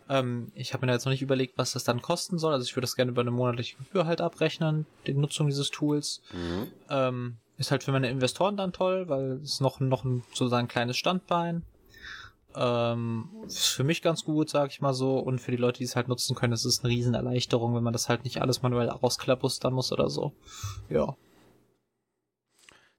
[0.08, 2.52] Ähm, ich habe mir da jetzt noch nicht überlegt, was das dann kosten soll.
[2.52, 6.22] Also ich würde das gerne über eine monatliche Gebühr halt abrechnen, die Nutzung dieses Tools.
[6.32, 6.66] Mhm.
[6.88, 10.96] Ähm, ist halt für meine Investoren dann toll, weil es noch, noch ein sozusagen kleines
[10.96, 11.62] Standbein.
[12.56, 15.18] Ähm, ist für mich ganz gut, sag ich mal so.
[15.18, 17.92] Und für die Leute, die es halt nutzen können, ist es eine Riesenerleichterung, wenn man
[17.92, 20.32] das halt nicht alles manuell rausklappustern muss oder so.
[20.88, 21.16] Ja.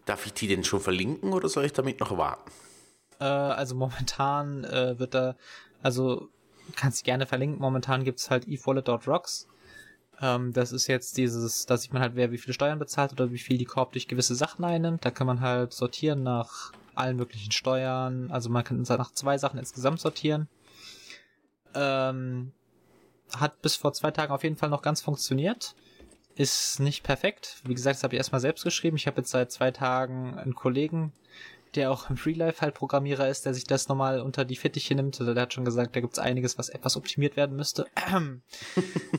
[0.05, 2.51] Darf ich die denn schon verlinken oder soll ich damit noch warten?
[3.19, 5.35] Äh, also momentan äh, wird da,
[5.81, 6.29] also
[6.75, 7.59] kannst du gerne verlinken.
[7.59, 9.47] Momentan gibt's halt eWallet.rocks.
[10.21, 13.31] Ähm, das ist jetzt dieses, da sieht man halt, wer wie viele Steuern bezahlt oder
[13.31, 15.05] wie viel die Korb durch gewisse Sachen einnimmt.
[15.05, 18.29] Da kann man halt sortieren nach allen möglichen Steuern.
[18.31, 20.47] Also man kann nach zwei Sachen insgesamt sortieren.
[21.73, 22.51] Ähm,
[23.35, 25.75] hat bis vor zwei Tagen auf jeden Fall noch ganz funktioniert.
[26.35, 27.61] Ist nicht perfekt.
[27.65, 28.95] Wie gesagt, das habe ich erstmal selbst geschrieben.
[28.95, 31.11] Ich habe jetzt seit zwei Tagen einen Kollegen,
[31.75, 34.95] der auch im Free Life halt Programmierer ist, der sich das nochmal unter die Fittiche
[34.95, 35.19] nimmt.
[35.19, 37.85] Also der hat schon gesagt, da gibt's einiges, was etwas optimiert werden müsste.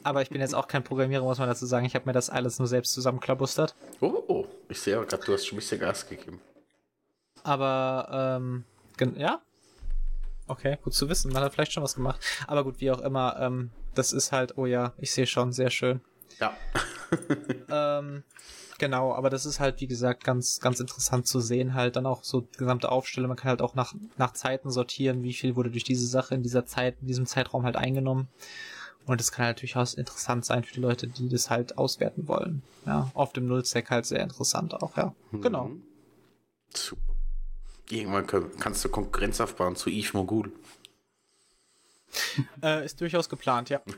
[0.03, 1.87] aber ich bin jetzt auch kein Programmierer, muss man dazu sagen.
[1.87, 3.75] Ich habe mir das alles nur selbst zusammenklabustert.
[4.01, 4.47] Oh, oh.
[4.69, 6.41] ich sehe aber gerade, du hast schon ein bisschen Gas gegeben.
[7.43, 8.65] Aber, ähm,
[9.17, 9.41] ja.
[10.47, 11.33] Okay, gut zu wissen.
[11.33, 12.21] Man hat vielleicht schon was gemacht.
[12.47, 15.71] Aber gut, wie auch immer, ähm, das ist halt, oh ja, ich sehe schon, sehr
[15.71, 16.01] schön.
[16.43, 16.57] Ja.
[17.99, 18.22] ähm,
[18.82, 22.24] Genau, aber das ist halt, wie gesagt, ganz, ganz interessant zu sehen, halt dann auch
[22.24, 23.28] so die gesamte Aufstellung.
[23.28, 26.43] Man kann halt auch nach, nach Zeiten sortieren, wie viel wurde durch diese Sache in
[26.43, 28.26] dieser Zeit, in diesem Zeitraum halt eingenommen.
[29.07, 32.64] Und das kann halt durchaus interessant sein für die Leute, die das halt auswerten wollen.
[32.84, 35.14] Ja, auf dem Nullstack halt sehr interessant auch, ja.
[35.30, 35.43] Mhm.
[35.43, 35.70] Genau.
[36.74, 37.14] Super.
[37.88, 38.26] Irgendwann
[38.59, 40.51] kannst du Konkurrenz aufbauen zu Eve Mogul.
[42.64, 43.80] äh, ist durchaus geplant, ja.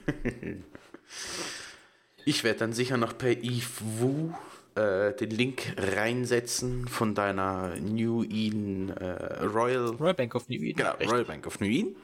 [2.25, 4.33] ich werde dann sicher noch per Wu
[4.75, 10.79] äh, den Link reinsetzen von deiner New Eden äh, Royal Royal Bank of New Eden.
[10.79, 11.11] Genau, Echt?
[11.11, 11.97] Royal Bank of New Eden.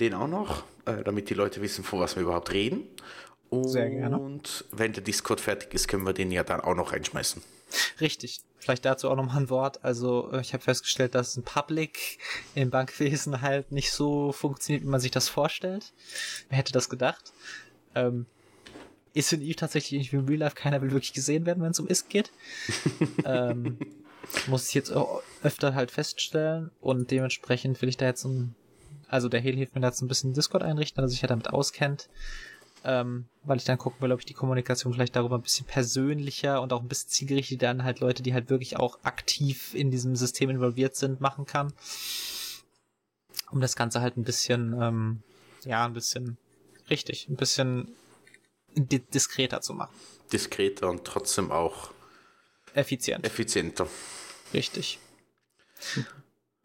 [0.00, 2.84] Den auch noch, äh, damit die Leute wissen, von was wir überhaupt reden.
[3.50, 4.18] Und Sehr gerne.
[4.18, 7.42] Und wenn der Discord fertig ist, können wir den ja dann auch noch reinschmeißen.
[8.00, 8.40] Richtig.
[8.58, 9.84] Vielleicht dazu auch noch mal ein Wort.
[9.84, 12.18] Also äh, ich habe festgestellt, dass ein Public
[12.54, 15.92] im Bankwesen halt nicht so funktioniert, wie man sich das vorstellt.
[16.48, 17.32] Wer hätte das gedacht?
[17.94, 18.26] Ähm,
[19.14, 20.54] ist in Eve tatsächlich nicht wie im Real Life.
[20.54, 22.30] Keiner will wirklich gesehen werden, wenn es um Ist geht.
[23.24, 23.78] ähm,
[24.46, 24.92] muss ich jetzt
[25.42, 28.54] öfter halt feststellen und dementsprechend will ich da jetzt ein,
[29.08, 31.50] also der Hel hilft mir da jetzt ein bisschen Discord einrichten, dass sich ja damit
[31.50, 32.08] auskennt,
[32.84, 36.62] ähm, weil ich dann gucken will, ob ich die Kommunikation vielleicht darüber ein bisschen persönlicher
[36.62, 40.16] und auch ein bisschen zielgerichtet dann halt Leute, die halt wirklich auch aktiv in diesem
[40.16, 41.72] System involviert sind, machen kann.
[43.50, 45.22] Um das Ganze halt ein bisschen, ähm,
[45.64, 46.38] ja, ein bisschen
[46.88, 47.88] richtig, ein bisschen
[48.74, 49.94] diskreter zu machen.
[50.32, 51.90] Diskreter und trotzdem auch
[52.74, 53.24] effizient.
[53.24, 53.86] effizienter.
[54.54, 54.98] Richtig.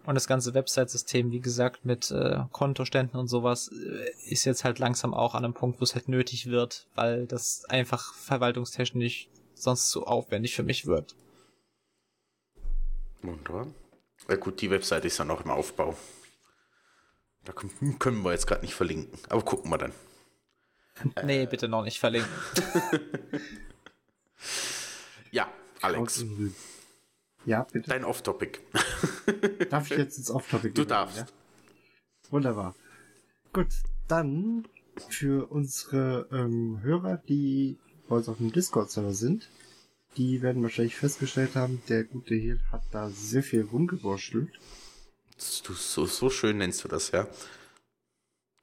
[0.06, 4.80] Und das ganze Website-System, wie gesagt, mit äh, Kontoständen und sowas, äh, ist jetzt halt
[4.80, 9.90] langsam auch an einem Punkt, wo es halt nötig wird, weil das einfach verwaltungstechnisch sonst
[9.90, 11.16] zu aufwendig für mich wird.
[13.22, 13.68] Wunderbar.
[14.30, 15.98] Ja gut, die Website ist ja noch im Aufbau.
[17.44, 19.94] Da können wir jetzt gerade nicht verlinken, aber gucken wir dann.
[21.24, 22.32] Nee, bitte noch nicht verlinken.
[25.32, 26.26] ja, Alex.
[27.46, 27.90] Ja, bitte.
[27.90, 28.60] Dein Off-Topic.
[29.70, 30.74] Darf ich jetzt ins Off-Topic gehen?
[30.74, 31.18] Du darfst.
[31.18, 31.26] Ja?
[32.30, 32.76] Wunderbar.
[33.54, 33.68] Gut,
[34.08, 34.68] dann
[35.10, 37.78] für unsere ähm, Hörer, die
[38.08, 39.50] bei uns auf dem Discord-Server sind,
[40.18, 44.50] die werden wahrscheinlich festgestellt haben, der gute Heal hat da sehr viel rumgewurschtelt.
[45.64, 47.28] Du, so, so schön nennst du das, ja.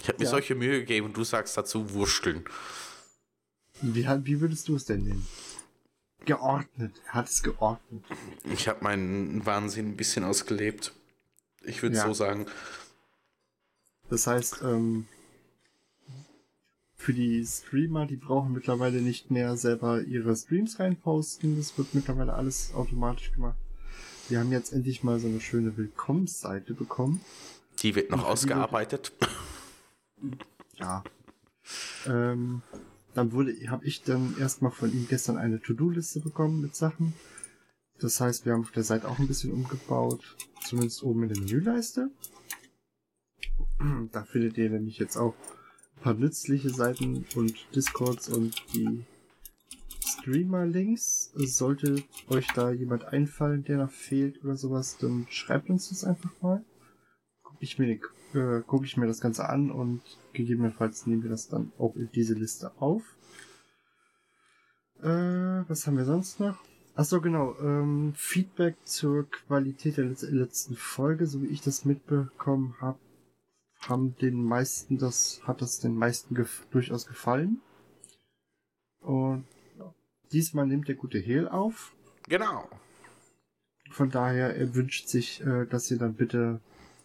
[0.05, 0.31] Ich habe mir ja.
[0.33, 2.45] solche Mühe gegeben und du sagst dazu wurschteln.
[3.81, 5.27] Wie, wie würdest du es denn nennen?
[6.27, 7.01] Geordnet.
[7.07, 8.05] Er hat es geordnet.
[8.53, 10.93] Ich habe meinen Wahnsinn ein bisschen ausgelebt.
[11.63, 12.07] Ich würde ja.
[12.07, 12.45] so sagen.
[14.11, 15.07] Das heißt, ähm,
[16.97, 21.57] für die Streamer, die brauchen mittlerweile nicht mehr selber ihre Streams reinposten.
[21.57, 23.57] Das wird mittlerweile alles automatisch gemacht.
[24.29, 27.23] Wir haben jetzt endlich mal so eine schöne Willkommensseite bekommen.
[27.83, 29.15] Die wird noch ausgearbeitet.
[30.77, 31.05] Ja.
[32.07, 32.63] Ähm,
[33.15, 37.15] dann wurde, habe ich dann erstmal von ihm gestern eine To-Do-Liste bekommen mit Sachen.
[38.01, 41.39] Das heißt, wir haben auf der Seite auch ein bisschen umgebaut, zumindest oben in der
[41.39, 42.11] Menüleiste.
[44.13, 45.35] Da findet ihr nämlich jetzt auch
[45.97, 49.05] ein paar nützliche Seiten und Discords und die
[50.05, 51.33] Streamer-Links.
[51.35, 56.31] Sollte euch da jemand einfallen, der noch fehlt oder sowas, dann schreibt uns das einfach
[56.43, 56.65] mal.
[57.43, 57.99] Guck ich mir,
[58.35, 62.11] äh, guck ich mir das Ganze an und gegebenenfalls nehmen wir das dann auch in
[62.13, 63.03] diese Liste auf.
[65.03, 66.59] Äh, was haben wir sonst noch?
[66.97, 67.57] Ach so, genau.
[67.59, 72.99] Ähm, Feedback zur Qualität der letzten Folge, so wie ich das mitbekommen habe,
[73.81, 77.61] haben den meisten das, hat das den meisten gef durchaus gefallen.
[79.01, 79.45] Und
[80.33, 81.95] diesmal nimmt der gute Hehl auf.
[82.29, 82.69] Genau.
[83.91, 86.61] Von daher, er wünscht sich, äh, dass ihr dann bitte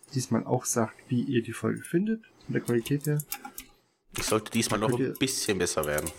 [0.10, 3.22] diesmal auch sagt, wie ihr die Folge findet, von der Qualität her.
[4.18, 6.10] Ich sollte diesmal noch ein bisschen besser werden.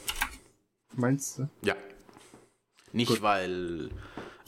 [0.95, 1.49] Meinst du?
[1.63, 1.75] Ja.
[2.93, 3.23] Nicht Gut.
[3.23, 3.91] weil,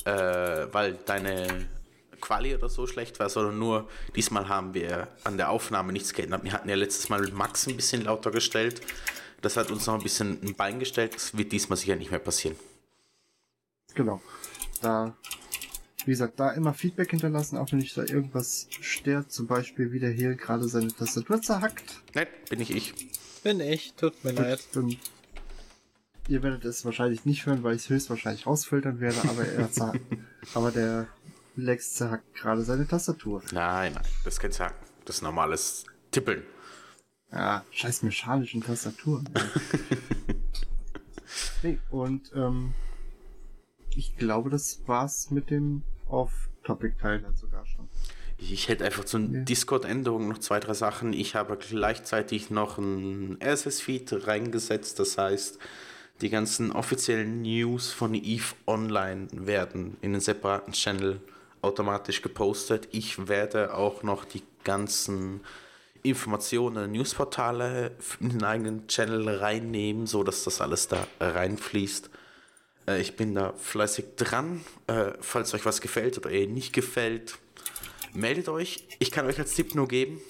[0.04, 1.68] äh, weil deine
[2.20, 6.44] Quali oder so schlecht war, sondern nur diesmal haben wir an der Aufnahme nichts geändert.
[6.44, 8.80] Wir hatten ja letztes Mal mit Max ein bisschen lauter gestellt.
[9.40, 11.14] Das hat uns noch ein bisschen ein Bein gestellt.
[11.14, 12.56] Das wird diesmal sicher nicht mehr passieren.
[13.94, 14.22] Genau.
[14.80, 15.14] Da,
[16.06, 19.30] wie gesagt, da immer Feedback hinterlassen, auch wenn ich da irgendwas stört.
[19.32, 22.02] Zum Beispiel, wie der Hehl gerade seine Tastatur zerhackt.
[22.14, 22.94] Nein, bin ich ich.
[23.42, 24.60] Bin ich, tut mir leid.
[24.74, 24.96] Dann,
[26.28, 29.68] ihr werdet es wahrscheinlich nicht hören, weil ich es höchstwahrscheinlich rausfiltern werde, aber er
[30.54, 31.08] aber der
[31.56, 33.42] Lex zerhackt gerade seine Tastatur.
[33.52, 34.76] Nein, nein, das ist kein Zacken.
[35.04, 36.42] Das ist normales Tippeln.
[37.32, 39.28] Ja, scheiß mechanischen Tastaturen.
[41.62, 42.74] nee, und ähm,
[43.96, 47.88] ich glaube, das war's mit dem Off-Topic-Teil dann sogar schon.
[48.38, 49.40] Ich hätte einfach zu ja.
[49.40, 51.12] Discord-Änderungen noch zwei, drei Sachen.
[51.12, 54.98] Ich habe gleichzeitig noch ein RSS-Feed reingesetzt.
[54.98, 55.58] Das heißt,
[56.20, 61.20] die ganzen offiziellen News von EVE Online werden in einen separaten Channel
[61.62, 62.88] automatisch gepostet.
[62.90, 65.40] Ich werde auch noch die ganzen
[66.02, 72.10] Informationen, Newsportale in den eigenen Channel reinnehmen, so dass das alles da reinfließt.
[72.86, 74.64] Äh, ich bin da fleißig dran.
[74.86, 77.38] Äh, falls euch was gefällt oder ihr nicht gefällt,
[78.12, 78.86] meldet euch.
[78.98, 80.20] Ich kann euch als Tipp nur geben,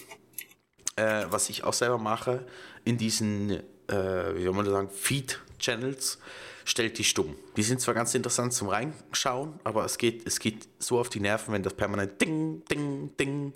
[0.97, 2.47] äh, was ich auch selber mache,
[2.85, 6.19] in diesen, wie soll man sagen, Feed-Channels
[6.65, 7.37] stellt die stumm.
[7.57, 11.21] Die sind zwar ganz interessant zum Reinschauen, aber es geht, es geht so auf die
[11.21, 13.53] Nerven, wenn das permanent Ding, Ding, Ding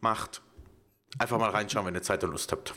[0.00, 0.42] macht.
[1.18, 2.74] Einfach mal reinschauen, wenn ihr Zeit und Lust habt.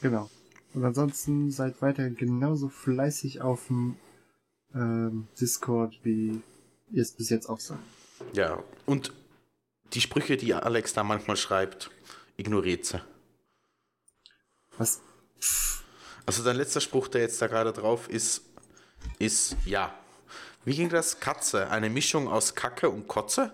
[0.00, 0.30] Genau.
[0.74, 3.96] Und ansonsten seid weiterhin genauso fleißig auf dem
[4.78, 6.40] ähm, Discord, wie
[6.90, 7.78] ihr es bis jetzt auch seid.
[8.32, 9.12] Ja, und
[9.92, 11.90] die Sprüche, die Alex da manchmal schreibt,
[12.36, 13.00] ignoriert sie.
[14.76, 15.00] Was?
[16.26, 18.42] Also dein letzter Spruch, der jetzt da gerade drauf ist,
[19.18, 19.94] ist ja.
[20.64, 21.20] Wie ging das?
[21.20, 21.70] Katze.
[21.70, 23.52] Eine Mischung aus Kacke und Kotze?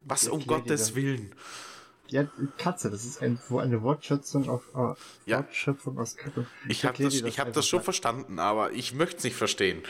[0.00, 1.34] Was um Gottes Willen?
[2.06, 2.26] Ja,
[2.56, 4.94] Katze, das ist ein, eine Wortschöpfung, auf, uh,
[5.26, 5.38] ja.
[5.38, 6.46] Wortschöpfung aus Kacke.
[6.64, 9.82] Ich, ich habe das, das, hab das schon verstanden, aber ich möchte es nicht verstehen.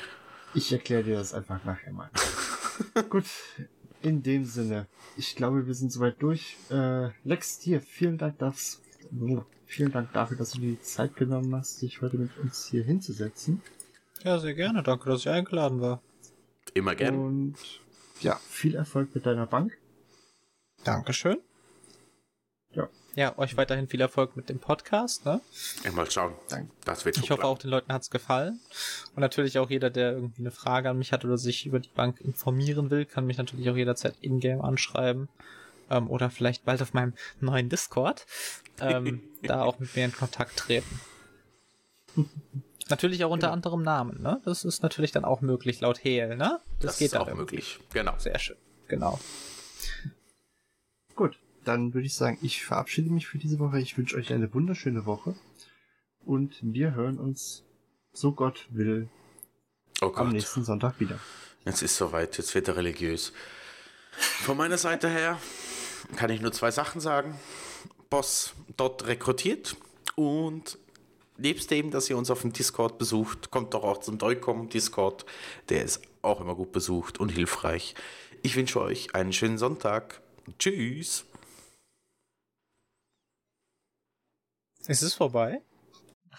[0.55, 2.11] Ich erkläre dir das einfach nachher mal.
[3.11, 3.27] Gut,
[4.03, 4.87] in dem Sinne,
[5.17, 6.57] ich glaube, wir sind soweit durch.
[6.71, 8.81] Äh, Lex, dir, vielen Dank, dass,
[9.67, 12.85] vielen Dank dafür, dass du dir die Zeit genommen hast, dich heute mit uns hier
[12.85, 13.63] hinzusetzen.
[14.25, 14.83] Ja, sehr gerne.
[14.83, 16.03] Danke, dass ich eingeladen war.
[16.75, 17.15] Immer gern.
[17.19, 17.57] Und
[18.21, 19.77] ja, viel Erfolg mit deiner Bank.
[20.85, 21.39] Dankeschön.
[22.73, 22.89] Ja.
[23.19, 25.25] Ja, euch weiterhin viel Erfolg mit dem Podcast.
[25.25, 25.41] Ne?
[25.83, 26.37] Ja, mal schauen.
[26.51, 26.71] Danke.
[26.85, 28.61] Das wird ich hoffe, auch den Leuten hat's gefallen.
[29.17, 31.89] Und natürlich auch jeder, der irgendwie eine Frage an mich hat oder sich über die
[31.89, 35.29] Bank informieren will, kann mich natürlich auch jederzeit in-game anschreiben.
[35.91, 38.25] Ähm, oder vielleicht bald auf meinem neuen Discord.
[38.81, 41.01] Ähm, da auch mit mir in Kontakt treten.
[42.89, 43.55] Natürlich auch unter genau.
[43.55, 44.41] anderem Namen, ne?
[44.45, 46.61] Das ist natürlich dann auch möglich laut Hehl, ne?
[46.79, 47.81] Das, das geht ist auch möglich.
[47.93, 48.15] Genau.
[48.19, 48.57] Sehr schön.
[48.87, 49.19] Genau.
[51.17, 51.37] Gut,
[51.69, 53.79] dann würde ich sagen, ich verabschiede mich für diese Woche.
[53.79, 55.35] Ich wünsche euch eine wunderschöne Woche
[56.25, 57.65] und wir hören uns,
[58.13, 59.09] so Gott will,
[60.01, 60.19] oh Gott.
[60.19, 61.21] am nächsten Sonntag wieder.
[61.67, 63.35] Jetzt ist soweit, jetzt wird er religiös.
[64.13, 65.39] Von meiner Seite her
[66.17, 67.39] kann ich nur zwei Sachen sagen.
[68.09, 69.77] Boss dort rekrutiert
[70.17, 70.79] und
[71.37, 75.27] nebst dem, dass ihr uns auf dem Discord besucht, kommt doch auch zum Doicom Discord.
[75.69, 77.95] Der ist auch immer gut besucht und hilfreich.
[78.43, 80.23] Ich wünsche euch einen schönen Sonntag.
[80.59, 81.28] Tschüss.
[84.89, 85.61] Ist es vorbei?